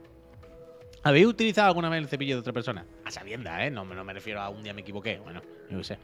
[1.05, 2.85] ¿Habéis utilizado alguna vez el cepillo de otra persona?
[3.05, 3.71] A sabiendas, ¿eh?
[3.71, 5.19] No, me- no me refiero a un día me equivoqué.
[5.23, 5.99] Bueno, yo qué sé.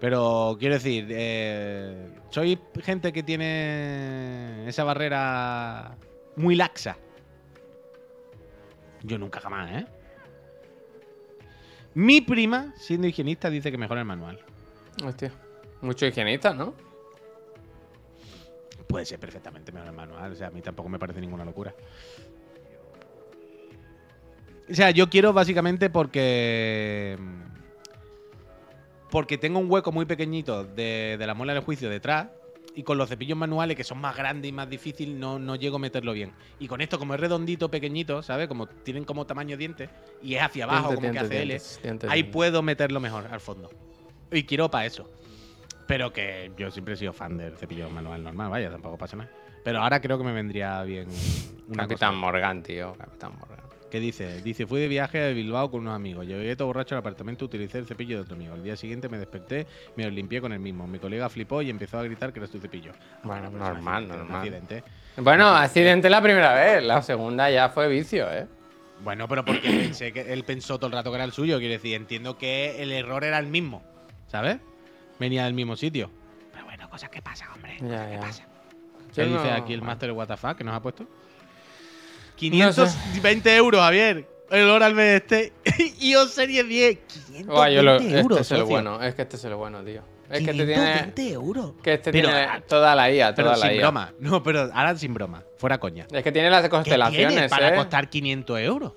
[0.00, 5.96] Pero quiero decir, eh, soy gente que tiene esa barrera
[6.36, 6.96] muy laxa.
[9.02, 9.86] Yo nunca jamás, ¿eh?
[11.94, 14.38] Mi prima, siendo higienista, dice que mejora el manual.
[15.04, 15.32] Hostia,
[15.80, 16.74] mucho higienista, ¿no?
[18.86, 20.32] Puede ser perfectamente mejor el manual.
[20.32, 21.74] O sea, a mí tampoco me parece ninguna locura.
[24.70, 27.18] O sea, yo quiero básicamente porque.
[29.10, 32.28] Porque tengo un hueco muy pequeñito de, de la muela del juicio detrás.
[32.76, 35.76] Y con los cepillos manuales, que son más grandes y más difíciles, no, no llego
[35.76, 36.32] a meterlo bien.
[36.60, 38.46] Y con esto, como es redondito, pequeñito, ¿sabes?
[38.48, 39.88] Como tienen como tamaño dientes
[40.22, 41.58] y es hacia abajo, como que hace L.
[42.08, 43.70] Ahí puedo meterlo mejor al fondo.
[44.30, 45.10] Y quiero para eso.
[45.86, 49.30] Pero que yo siempre he sido fan del cepillo manual normal, vaya, tampoco pasa nada.
[49.64, 51.08] Pero ahora creo que me vendría bien
[51.68, 52.20] una Capitán cosa.
[52.20, 53.65] Morgan, tío, Capitán Morgan.
[53.90, 54.42] ¿Qué dice?
[54.42, 56.26] Dice, fui de viaje a Bilbao con unos amigos.
[56.26, 58.52] Llegué todo borracho al apartamento, utilicé el cepillo de otro amigo.
[58.54, 59.66] Al día siguiente me desperté,
[59.96, 60.86] me lo limpié con el mismo.
[60.88, 62.92] Mi colega flipó y empezó a gritar que era su cepillo.
[63.22, 64.36] Bueno, pero es un normal, accidente, normal.
[64.36, 64.84] accidente.
[65.18, 68.46] Bueno, accidente la primera vez, la segunda ya fue vicio, ¿eh?
[69.04, 71.58] Bueno, pero porque pensé que él pensó todo el rato que era el suyo.
[71.58, 73.84] Quiero decir, entiendo que el error era el mismo.
[74.26, 74.58] ¿Sabes?
[75.20, 76.10] Venía del mismo sitio.
[76.52, 77.76] Pero bueno, cosas que pasan, hombre.
[77.80, 78.46] Ya, cosas que pasan.
[79.14, 81.06] ¿Qué dice no- aquí el Master WTF que nos ha puesto?
[82.52, 82.82] No sé.
[83.14, 84.26] 520 euros, Javier.
[84.50, 85.52] El Oral B este.
[86.00, 86.98] iOS Serie 10.
[86.98, 88.40] 520 Guau, yo lo- euros.
[88.40, 90.02] este es el bueno, es que este es el bueno, tío.
[90.30, 90.74] Es que este tiene.
[90.74, 91.72] 520 euros.
[91.82, 93.82] Que este Pero, tiene ah, toda la IA, Pero toda la sin IA.
[93.82, 94.12] broma.
[94.20, 95.42] No, pero ahora sin broma.
[95.56, 96.06] Fuera coña.
[96.12, 97.76] Es que tiene las ¿Qué tiene constelaciones, para ¿eh?
[97.76, 98.92] costar 500 euros?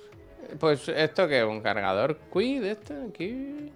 [0.59, 3.71] Pues esto que un cargador Qi de este aquí.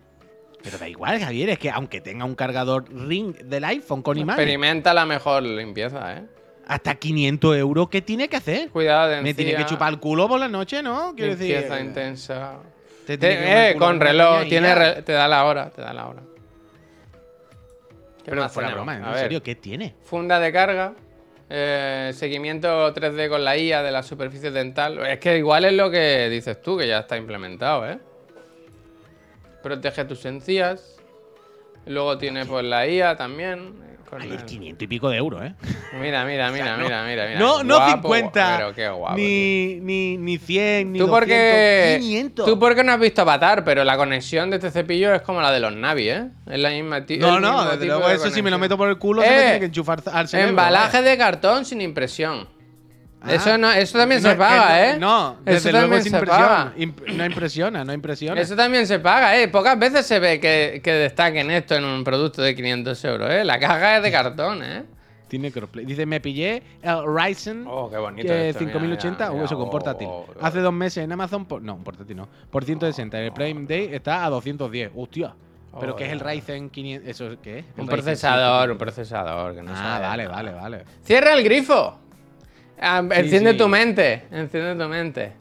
[0.64, 1.50] Pero da igual, Javier.
[1.50, 6.18] Es que aunque tenga un cargador Ring del iPhone con imagen, Experimenta la mejor limpieza,
[6.18, 6.24] ¿eh?
[6.66, 8.70] Hasta 500 euros, ¿qué tiene que hacer?
[8.70, 11.14] Cuidado de Me tiene que chupar el culo por la noche, ¿no?
[11.16, 11.50] Quiero decir.
[11.56, 12.54] limpieza eh, intensa.
[13.06, 16.22] te Te- eh, con reloj, tiene re- te da la hora, te da la hora.
[18.24, 19.44] ¿Qué Pero fuera broma, ¿en serio?
[19.44, 19.96] ¿Qué tiene?
[20.06, 20.94] Funda de carga,
[21.50, 24.98] eh, seguimiento 3D con la IA de la superficie dental.
[25.06, 28.00] Es que igual es lo que dices tú, que ya está implementado, ¿eh?
[29.62, 30.98] Protege tus encías.
[31.86, 33.74] Luego tiene pues la IA también.
[34.14, 35.54] Con Ay, el- el 500 y pico de euros, ¿eh?
[36.02, 37.40] Mira, mira, mira, no- mira, mira, mira.
[37.40, 39.18] No, no Guapo, 50, Pero qué guapo.
[39.18, 42.46] ni, ni, ni 100, ni Tú 200, porque, 500.
[42.46, 45.52] tú porque no has visto Avatar, pero la conexión de este cepillo es como la
[45.52, 46.28] de los Navi, ¿eh?
[46.50, 48.62] Es la misma No, no, desde luego de eso si me lo conexión.
[48.62, 50.50] meto por el culo se me Eh, tiene que enchufar al cerebro.
[50.52, 51.10] Embalaje vaya.
[51.12, 52.48] de cartón sin impresión.
[53.26, 53.34] Ah.
[53.36, 54.98] Eso, no, eso también No, se que paga, ¿eh?
[55.00, 56.40] No, eso desde luego también es se impresión.
[56.48, 56.74] paga.
[56.78, 58.42] Imp- no impresiona, no impresiona.
[58.42, 59.48] Eso también se paga, ¿eh?
[59.48, 63.46] Pocas veces se ve que, que destaquen esto en un producto de 500 euros, ¿eh?
[63.46, 64.84] La caja es de cartón, ¿eh?
[65.30, 65.86] Tiene crossplay.
[65.86, 69.58] Dice, me pillé el Ryzen Oh, qué bonito que esto, mira, 5080 mira, o eso
[69.58, 70.08] con portátil.
[70.08, 73.18] oh, oh, Hace dos meses en Amazon, por, no, un portátil no, por 160.
[73.18, 74.92] En el Prime Day está a 210.
[74.96, 75.34] Hostia.
[75.80, 76.20] Pero Oh, ¿qué es el.
[76.20, 77.10] Ryzen 500?
[77.10, 77.66] ¿Eso qué es?
[77.78, 78.78] Un Ryzen procesador, un 700.
[78.78, 80.84] procesador, que no Ah, sabe vale, vale, vale.
[81.04, 81.98] Cierra el grifo.
[82.80, 83.58] Ah, enciende sí.
[83.58, 84.24] tu mente.
[84.32, 85.34] Enciende tu mente.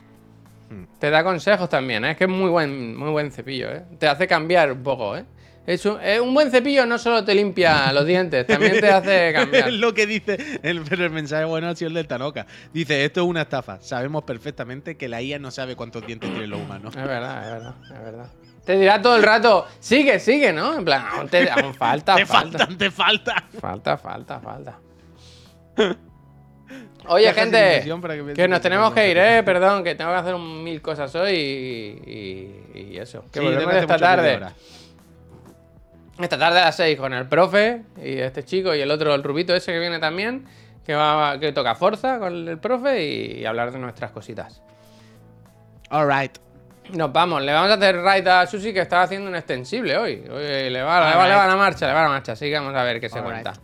[0.70, 0.84] Hmm.
[0.98, 2.12] Te da consejos también, ¿eh?
[2.12, 3.84] es que es muy buen, muy buen cepillo, ¿eh?
[3.98, 5.24] Te hace cambiar un poco, ¿eh?
[5.64, 9.68] Es un, buen cepillo no solo te limpia los dientes, también te hace cambiar.
[9.68, 12.46] Es lo que dice, el, pero el mensaje bueno ha sido el del Tanoka.
[12.72, 13.80] Dice, esto es una estafa.
[13.80, 16.96] Sabemos perfectamente que la IA no sabe cuántos dientes tienen los humanos.
[16.96, 18.26] Es verdad, es verdad, es verdad.
[18.64, 20.78] Te dirá todo el rato, sigue, sigue, ¿no?
[20.78, 23.44] En plan, aún, te- aún falta, te falta, faltan, te faltan.
[23.60, 24.78] falta, falta, falta.
[27.08, 27.82] Oye, gente,
[28.34, 29.42] que nos te tenemos que ir, ¿eh?
[29.42, 33.24] Perdón, que tengo que hacer un mil cosas hoy y, y- y eso.
[33.32, 34.40] Que Sí, volvemos esta tarde.
[36.20, 39.22] Esta tarde a las 6 con el profe y este chico y el otro, el
[39.22, 40.44] rubito ese que viene también,
[40.86, 44.62] que, va, que toca Forza con el profe y, hablar de nuestras cositas.
[45.90, 46.38] Alright.
[46.92, 50.22] Nos vamos, le vamos a hacer raid a Susi que estaba haciendo un extensible hoy.
[50.30, 51.28] Hoy le va, le va, Alright.
[51.30, 53.20] le va la marcha, le va la marcha, así que vamos a ver qué se
[53.20, 53.54] cuenta.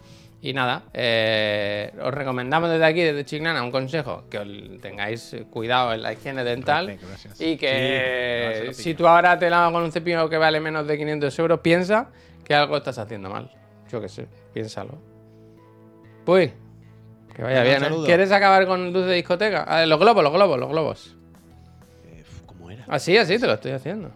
[0.40, 4.46] Y nada, eh, os recomendamos desde aquí, desde Chiclana, un consejo, que os
[4.80, 9.82] tengáis cuidado en la higiene dental Gracias, y que si tú ahora te lavas con
[9.82, 12.10] un cepillo que vale menos de 500 euros, piensa
[12.44, 13.50] que algo estás haciendo mal.
[13.90, 14.98] Yo qué sé, piénsalo.
[16.24, 16.52] Uy,
[17.34, 17.88] que vaya bien, ¿eh?
[18.04, 19.64] ¿Quieres acabar con luz de discoteca?
[19.64, 21.16] A ver, los globos, los globos, los globos.
[22.06, 22.84] Eh, ¿Cómo era?
[22.86, 24.12] Así, así te lo estoy haciendo.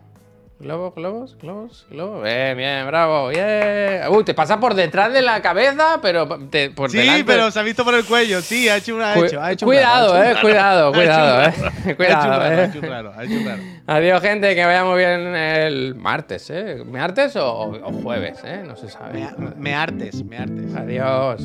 [0.63, 2.23] Globos, globos, globos, globos.
[2.23, 3.29] Bien, bien, bravo.
[3.31, 4.03] Bien.
[4.11, 7.25] Uy, te pasa por detrás de la cabeza, pero te- por Sí, delante.
[7.25, 8.41] pero se ha visto por el cuello.
[8.41, 9.13] Sí, ha hecho una.
[9.15, 11.51] Ha hecho, ha hecho un cuidado, eh, cuidado, cuidado, eh.
[11.51, 11.65] raro.
[11.65, 12.61] Ha hecho un Cuidado, raro, eh.
[12.61, 13.63] Ha hecho un raro, ha hecho un raro.
[13.89, 16.85] Adiós, gente, que vaya muy bien el martes, ¿eh?
[16.87, 18.63] ¿Martes o, o jueves, eh?
[18.65, 19.19] No se sabe.
[19.37, 20.75] Me, me artes, me artes.
[20.77, 21.43] Adiós.